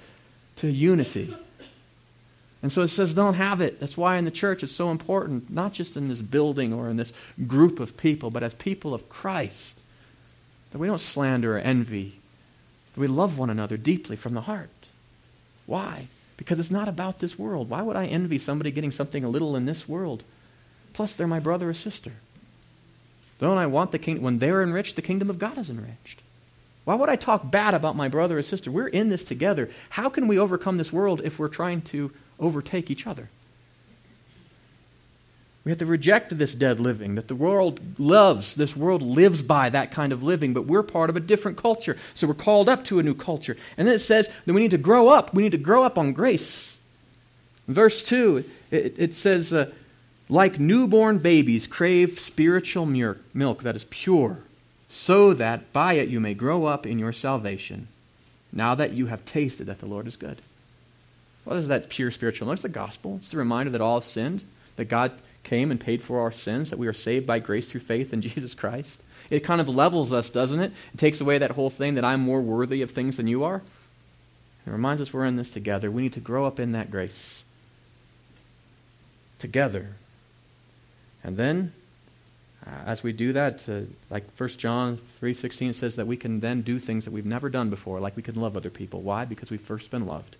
[0.58, 1.36] to unity.
[2.62, 3.80] And so it says, don't have it.
[3.80, 6.98] That's why in the church it's so important, not just in this building or in
[6.98, 7.14] this
[7.48, 9.80] group of people, but as people of Christ,
[10.72, 12.20] that we don't slander or envy
[12.94, 14.70] that we love one another deeply from the heart.
[15.66, 16.08] Why?
[16.38, 17.70] Because it's not about this world.
[17.70, 20.24] Why would I envy somebody getting something a little in this world?
[20.94, 22.14] Plus, they're my brother or sister.
[23.40, 24.24] Don't I want the kingdom?
[24.24, 26.22] When they're enriched, the kingdom of God is enriched.
[26.86, 28.72] Why would I talk bad about my brother or sister?
[28.72, 29.70] We're in this together.
[29.92, 33.30] How can we overcome this world if we're trying to overtake each other?
[35.66, 38.56] We have to reject this dead living that the world loves.
[38.56, 41.98] This world lives by that kind of living, but we're part of a different culture.
[42.16, 43.58] So we're called up to a new culture.
[43.78, 45.34] And then it says that we need to grow up.
[45.34, 46.78] We need to grow up on grace.
[47.68, 49.72] verse 2, it, it says, uh,
[50.30, 54.40] like newborn babies, crave spiritual milk that is pure,
[54.90, 57.88] so that by it you may grow up in your salvation,
[58.52, 60.40] now that you have tasted that the Lord is good.
[61.46, 62.52] What is that pure spiritual?
[62.52, 63.18] It's the gospel.
[63.18, 64.44] It's the reminder that all have sinned,
[64.76, 65.12] that God
[65.44, 68.22] came and paid for our sins, that we are saved by grace through faith in
[68.24, 69.02] Jesus Christ.
[69.30, 70.72] It kind of levels us, doesn't it?
[70.94, 73.62] It takes away that whole thing that I'm more worthy of things than you are.
[74.66, 75.90] It reminds us we're in this together.
[75.92, 77.44] We need to grow up in that grace
[79.38, 79.88] together.
[81.24, 81.74] And then
[82.86, 86.80] as we do that, uh, like 1 John 3.16 says that we can then do
[86.80, 89.02] things that we've never done before, like we can love other people.
[89.02, 89.26] Why?
[89.26, 90.36] Because we've first been loved.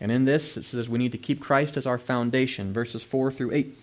[0.00, 3.30] And in this, it says we need to keep Christ as our foundation, verses 4
[3.30, 3.78] through 8.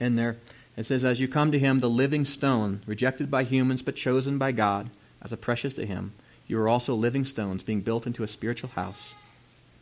[0.00, 0.36] In there,
[0.76, 4.38] it says, As you come to him, the living stone, rejected by humans but chosen
[4.38, 4.88] by God
[5.22, 6.12] as a precious to him,
[6.46, 9.14] you are also living stones being built into a spiritual house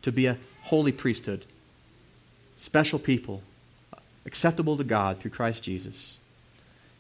[0.03, 1.45] to be a holy priesthood,
[2.57, 3.43] special people,
[4.29, 6.17] acceptable to God through Christ Jesus.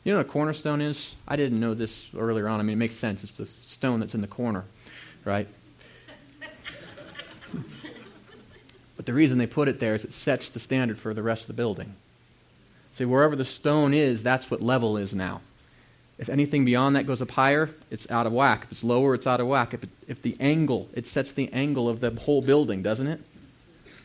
[0.02, 1.14] You know what a cornerstone is?
[1.28, 2.58] I didn't know this earlier on.
[2.58, 3.22] I mean, it makes sense.
[3.22, 4.64] It's the stone that's in the corner,
[5.26, 5.46] right?
[8.96, 11.42] but the reason they put it there is it sets the standard for the rest
[11.42, 11.94] of the building.
[12.94, 15.42] See, wherever the stone is, that's what level is now.
[16.16, 18.62] If anything beyond that goes up higher, it's out of whack.
[18.64, 19.74] If it's lower, it's out of whack.
[19.74, 23.20] If, it, if the angle, it sets the angle of the whole building, doesn't it?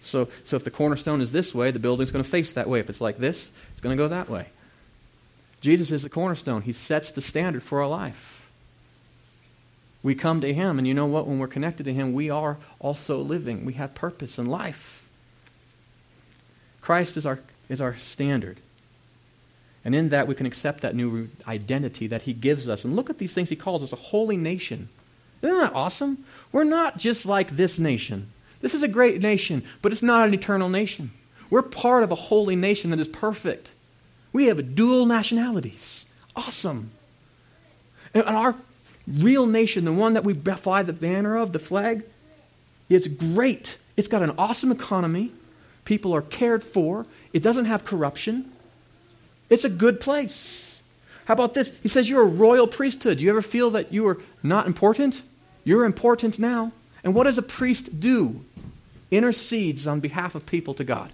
[0.03, 2.79] So, so if the cornerstone is this way, the building's going to face that way.
[2.79, 4.47] If it's like this, it's going to go that way.
[5.61, 6.61] Jesus is the cornerstone.
[6.61, 8.51] He sets the standard for our life.
[10.03, 11.25] We come to Him, and you know what?
[11.25, 13.63] When we're connected to Him, we are also living.
[13.63, 15.07] We have purpose in life.
[16.81, 17.39] Christ is our,
[17.69, 18.57] is our standard.
[19.85, 22.83] And in that, we can accept that new identity that He gives us.
[22.83, 24.89] And look at these things He calls us a holy nation.
[25.41, 26.25] Isn't that awesome?
[26.51, 28.32] We're not just like this nation.
[28.63, 31.11] This is a great nation, but it's not an eternal nation.
[31.49, 33.71] We're part of a holy nation that is perfect.
[34.31, 36.05] We have dual nationalities.
[36.33, 36.91] Awesome.
[38.13, 38.55] And our
[39.05, 42.05] real nation, the one that we fly the banner of, the flag,
[42.87, 43.77] is great.
[43.97, 45.33] It's got an awesome economy.
[45.83, 47.05] People are cared for.
[47.33, 48.49] It doesn't have corruption.
[49.49, 50.79] It's a good place.
[51.25, 51.73] How about this?
[51.81, 53.17] He says you're a royal priesthood.
[53.17, 55.21] Do you ever feel that you are not important?
[55.65, 56.71] You're important now.
[57.03, 58.45] And what does a priest do?
[59.15, 61.11] Intercedes on behalf of people to God.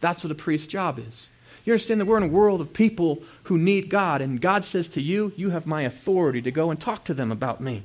[0.00, 1.28] That's what a priest's job is.
[1.64, 4.88] You understand that we're in a world of people who need God, and God says
[4.88, 7.82] to you, You have my authority to go and talk to them about me.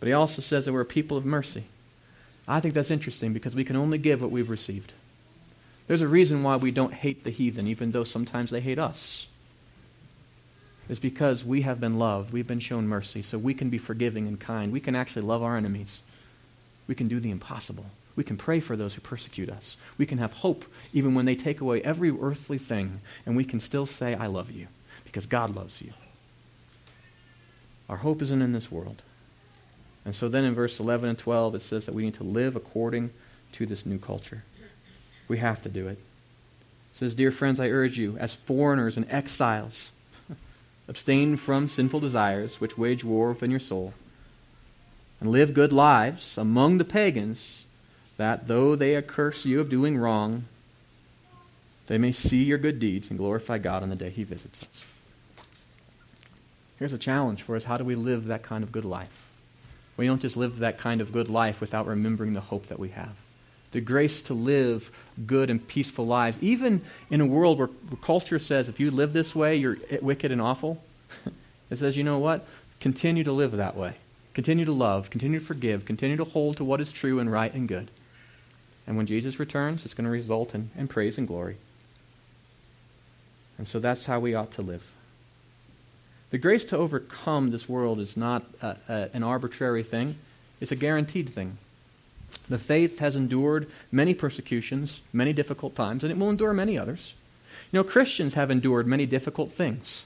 [0.00, 1.64] But He also says that we're a people of mercy.
[2.48, 4.94] I think that's interesting because we can only give what we've received.
[5.88, 9.26] There's a reason why we don't hate the heathen, even though sometimes they hate us.
[10.88, 14.26] It's because we have been loved, we've been shown mercy, so we can be forgiving
[14.26, 14.72] and kind.
[14.72, 16.00] We can actually love our enemies.
[16.86, 17.86] We can do the impossible.
[18.16, 19.76] We can pray for those who persecute us.
[19.98, 23.60] We can have hope even when they take away every earthly thing, and we can
[23.60, 24.68] still say, I love you,
[25.04, 25.92] because God loves you.
[27.88, 29.02] Our hope isn't in this world.
[30.04, 32.56] And so then in verse 11 and 12, it says that we need to live
[32.56, 33.10] according
[33.52, 34.44] to this new culture.
[35.28, 35.98] We have to do it.
[35.98, 35.98] It
[36.94, 39.90] says, Dear friends, I urge you, as foreigners and exiles,
[40.88, 43.94] abstain from sinful desires which wage war within your soul
[45.20, 47.64] and live good lives among the pagans,
[48.16, 50.44] that though they accuse you of doing wrong,
[51.86, 54.84] they may see your good deeds and glorify God on the day He visits us.
[56.78, 59.26] Here's a challenge for us how do we live that kind of good life?
[59.96, 62.90] We don't just live that kind of good life without remembering the hope that we
[62.90, 63.14] have.
[63.70, 64.90] The grace to live
[65.26, 67.70] good and peaceful lives, even in a world where
[68.02, 70.82] culture says if you live this way, you're wicked and awful.
[71.70, 72.46] it says, you know what?
[72.80, 73.94] Continue to live that way.
[74.36, 77.54] Continue to love, continue to forgive, continue to hold to what is true and right
[77.54, 77.90] and good.
[78.86, 81.56] And when Jesus returns, it's going to result in, in praise and glory.
[83.56, 84.92] And so that's how we ought to live.
[86.28, 90.16] The grace to overcome this world is not an arbitrary thing,
[90.60, 91.56] it's a guaranteed thing.
[92.50, 97.14] The faith has endured many persecutions, many difficult times, and it will endure many others.
[97.72, 100.04] You know, Christians have endured many difficult things,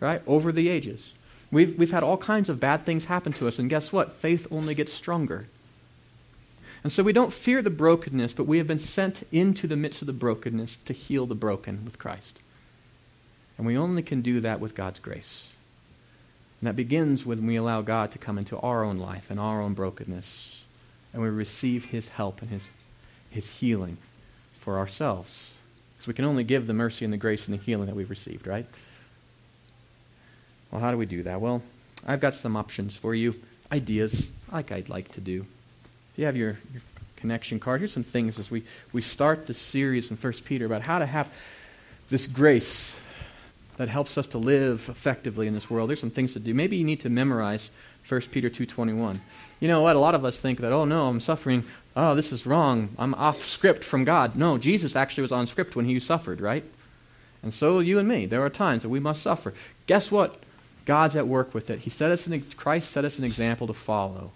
[0.00, 1.14] right, over the ages.
[1.54, 4.10] We've, we've had all kinds of bad things happen to us, and guess what?
[4.10, 5.46] Faith only gets stronger.
[6.82, 10.02] And so we don't fear the brokenness, but we have been sent into the midst
[10.02, 12.40] of the brokenness to heal the broken with Christ.
[13.56, 15.46] And we only can do that with God's grace.
[16.60, 19.62] And that begins when we allow God to come into our own life and our
[19.62, 20.64] own brokenness,
[21.12, 22.68] and we receive His help and His,
[23.30, 23.98] his healing
[24.58, 25.52] for ourselves.
[25.94, 28.10] Because we can only give the mercy and the grace and the healing that we've
[28.10, 28.66] received, right?
[30.74, 31.40] Well, how do we do that?
[31.40, 31.62] Well,
[32.04, 33.36] I've got some options for you,
[33.70, 35.46] ideas, like I'd like to do.
[36.12, 36.82] If you have your, your
[37.14, 40.82] connection card, here's some things as we, we start this series in 1 Peter about
[40.82, 41.32] how to have
[42.08, 42.96] this grace
[43.76, 45.88] that helps us to live effectively in this world.
[45.90, 46.52] There's some things to do.
[46.54, 47.70] Maybe you need to memorize
[48.08, 49.20] 1 Peter 2.21.
[49.60, 49.94] You know what?
[49.94, 51.62] A lot of us think that, oh, no, I'm suffering.
[51.94, 52.88] Oh, this is wrong.
[52.98, 54.34] I'm off script from God.
[54.34, 56.64] No, Jesus actually was on script when he suffered, right?
[57.44, 58.26] And so you and me.
[58.26, 59.54] There are times that we must suffer.
[59.86, 60.40] Guess what?
[60.84, 61.80] God's at work with it.
[61.80, 64.32] He set us an, Christ set us an example to follow.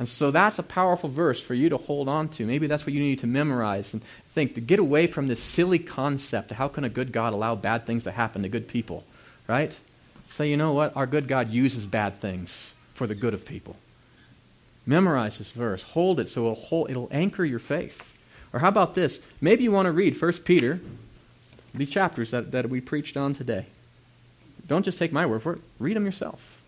[0.00, 2.46] And so that's a powerful verse for you to hold on to.
[2.46, 5.78] Maybe that's what you need to memorize and think to get away from this silly
[5.78, 6.50] concept.
[6.50, 9.04] Of how can a good God allow bad things to happen to good people?
[9.46, 9.78] Right?
[10.26, 10.96] Say, you know what?
[10.96, 13.76] Our good God uses bad things for the good of people.
[14.86, 15.82] Memorize this verse.
[15.82, 18.14] Hold it so it'll, hold, it'll anchor your faith.
[18.52, 19.20] Or how about this?
[19.40, 20.80] Maybe you want to read 1 Peter,
[21.74, 23.66] these chapters that, that we preached on today.
[24.70, 26.62] Don't just take my word for it, read them yourself.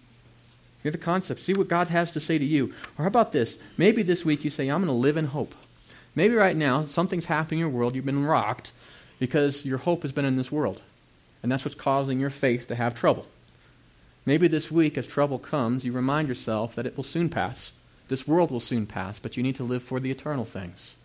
[0.83, 1.39] Hear the concept.
[1.41, 2.75] See what God has to say to you.
[2.99, 3.59] Or how about this?
[3.77, 5.55] Maybe this week you say, I'm going to live in hope.
[6.17, 8.73] Maybe right now something's happening in your world, you've been rocked
[9.21, 10.83] because your hope has been in this world.
[11.45, 13.25] And that's what's causing your faith to have trouble.
[14.27, 17.71] Maybe this week, as trouble comes, you remind yourself that it will soon pass.
[18.09, 20.97] This world will soon pass, but you need to live for the eternal things.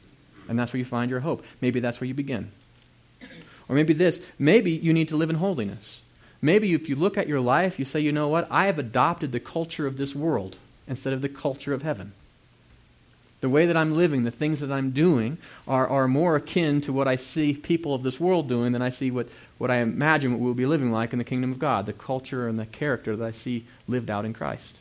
[0.49, 1.45] And that's where you find your hope.
[1.61, 2.51] Maybe that's where you begin.
[3.69, 6.01] Or maybe this maybe you need to live in holiness.
[6.41, 8.47] Maybe if you look at your life, you say, you know what?
[8.51, 10.57] I have adopted the culture of this world
[10.87, 12.13] instead of the culture of heaven.
[13.39, 16.93] The way that I'm living, the things that I'm doing, are, are more akin to
[16.93, 19.27] what I see people of this world doing than I see what,
[19.59, 22.47] what I imagine what we'll be living like in the kingdom of God, the culture
[22.47, 24.79] and the character that I see lived out in Christ.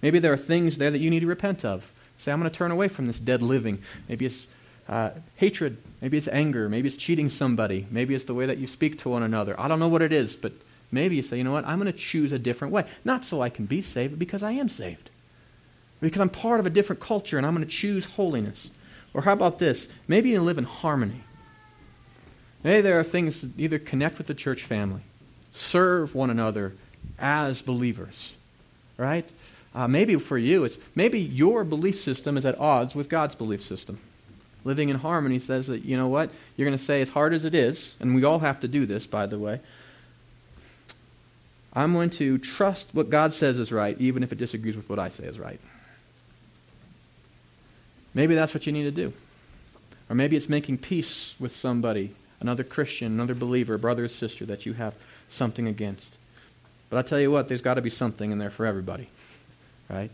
[0.00, 1.92] Maybe there are things there that you need to repent of.
[2.16, 3.82] Say, I'm going to turn away from this dead living.
[4.08, 4.46] Maybe it's
[4.88, 5.76] uh, hatred.
[6.00, 6.68] Maybe it's anger.
[6.68, 7.86] Maybe it's cheating somebody.
[7.90, 9.58] Maybe it's the way that you speak to one another.
[9.58, 10.52] I don't know what it is, but
[10.92, 12.84] Maybe you say, you know what, I'm going to choose a different way.
[13.04, 15.10] Not so I can be saved, but because I am saved.
[16.00, 18.70] Because I'm part of a different culture and I'm going to choose holiness.
[19.14, 19.88] Or how about this?
[20.08, 21.22] Maybe you live in harmony.
[22.64, 25.00] Maybe there are things that either connect with the church family,
[25.50, 26.74] serve one another
[27.18, 28.34] as believers,
[28.96, 29.28] right?
[29.74, 33.62] Uh, maybe for you, it's maybe your belief system is at odds with God's belief
[33.62, 33.98] system.
[34.64, 37.44] Living in harmony says that, you know what, you're going to say, as hard as
[37.44, 39.60] it is, and we all have to do this, by the way,
[41.72, 44.98] I'm going to trust what God says is right, even if it disagrees with what
[44.98, 45.60] I say is right.
[48.12, 49.12] Maybe that's what you need to do.
[50.08, 54.66] Or maybe it's making peace with somebody, another Christian, another believer, brother or sister that
[54.66, 54.96] you have
[55.28, 56.18] something against.
[56.88, 59.08] But I tell you what, there's got to be something in there for everybody.
[59.88, 60.10] Right?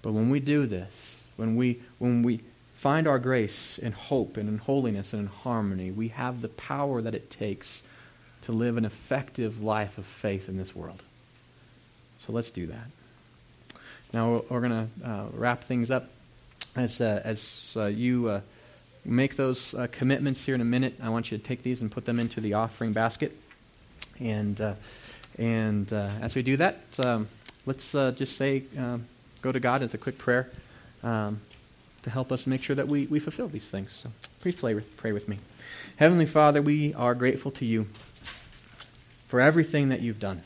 [0.00, 2.40] But when we do this, when we, when we
[2.76, 7.02] find our grace in hope and in holiness and in harmony, we have the power
[7.02, 7.82] that it takes
[8.44, 11.02] to live an effective life of faith in this world.
[12.20, 12.86] So let's do that.
[14.12, 16.08] Now we're going to uh, wrap things up.
[16.76, 18.40] As, uh, as uh, you uh,
[19.04, 21.90] make those uh, commitments here in a minute, I want you to take these and
[21.90, 23.36] put them into the offering basket.
[24.20, 24.74] And, uh,
[25.38, 27.28] and as we do that, um,
[27.66, 29.06] let's just say, um,
[29.40, 30.50] go to God as a quick prayer
[31.02, 31.40] um,
[32.02, 33.92] to help us make sure that we, we fulfill these things.
[33.92, 35.38] So please pray with, pray with me.
[35.96, 37.86] Heavenly Father, we are grateful to you
[39.34, 40.40] for everything that you've done.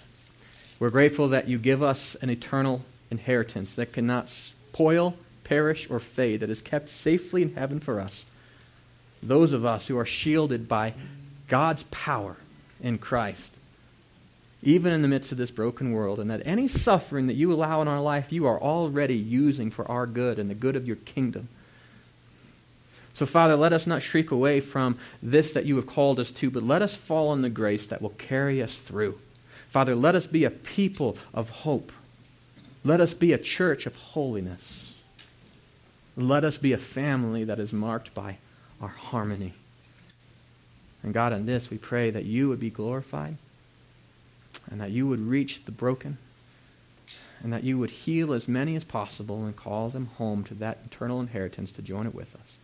[0.81, 5.15] We're grateful that you give us an eternal inheritance that cannot spoil,
[5.45, 8.25] perish, or fade, that is kept safely in heaven for us.
[9.23, 10.95] Those of us who are shielded by
[11.49, 12.39] God's power
[12.81, 13.59] in Christ,
[14.63, 17.83] even in the midst of this broken world, and that any suffering that you allow
[17.83, 20.97] in our life, you are already using for our good and the good of your
[20.97, 21.51] kingdom.
[23.19, 26.51] So, Father, let us not shrink away from this that you have called us to,
[26.51, 29.19] but let us fall on the grace that will carry us through.
[29.71, 31.91] Father, let us be a people of hope.
[32.85, 34.95] Let us be a church of holiness.
[36.17, 38.39] Let us be a family that is marked by
[38.81, 39.55] our harmony.
[41.03, 43.37] And God, in this, we pray that you would be glorified
[44.71, 46.19] and that you would reach the broken
[47.43, 50.79] and that you would heal as many as possible and call them home to that
[50.87, 52.59] eternal inheritance to join it with us.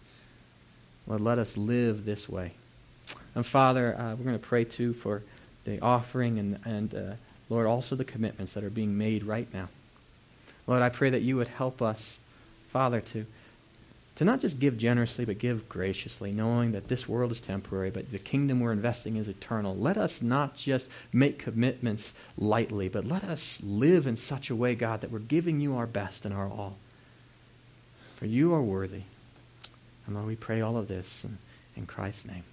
[1.07, 2.53] Lord, let us live this way.
[3.35, 5.23] And Father, uh, we're going to pray too for
[5.65, 7.15] the offering and, and uh,
[7.49, 9.69] Lord, also the commitments that are being made right now.
[10.67, 12.19] Lord, I pray that you would help us,
[12.69, 13.27] Father, to,
[14.17, 18.11] to not just give generously, but give graciously, knowing that this world is temporary, but
[18.11, 19.77] the kingdom we're investing is eternal.
[19.77, 24.75] Let us not just make commitments lightly, but let us live in such a way,
[24.75, 26.79] God, that we're giving you our best and our all.
[28.17, 29.03] For you are worthy.
[30.07, 31.39] And Lord, we pray all of this in,
[31.77, 32.45] in Christ's name.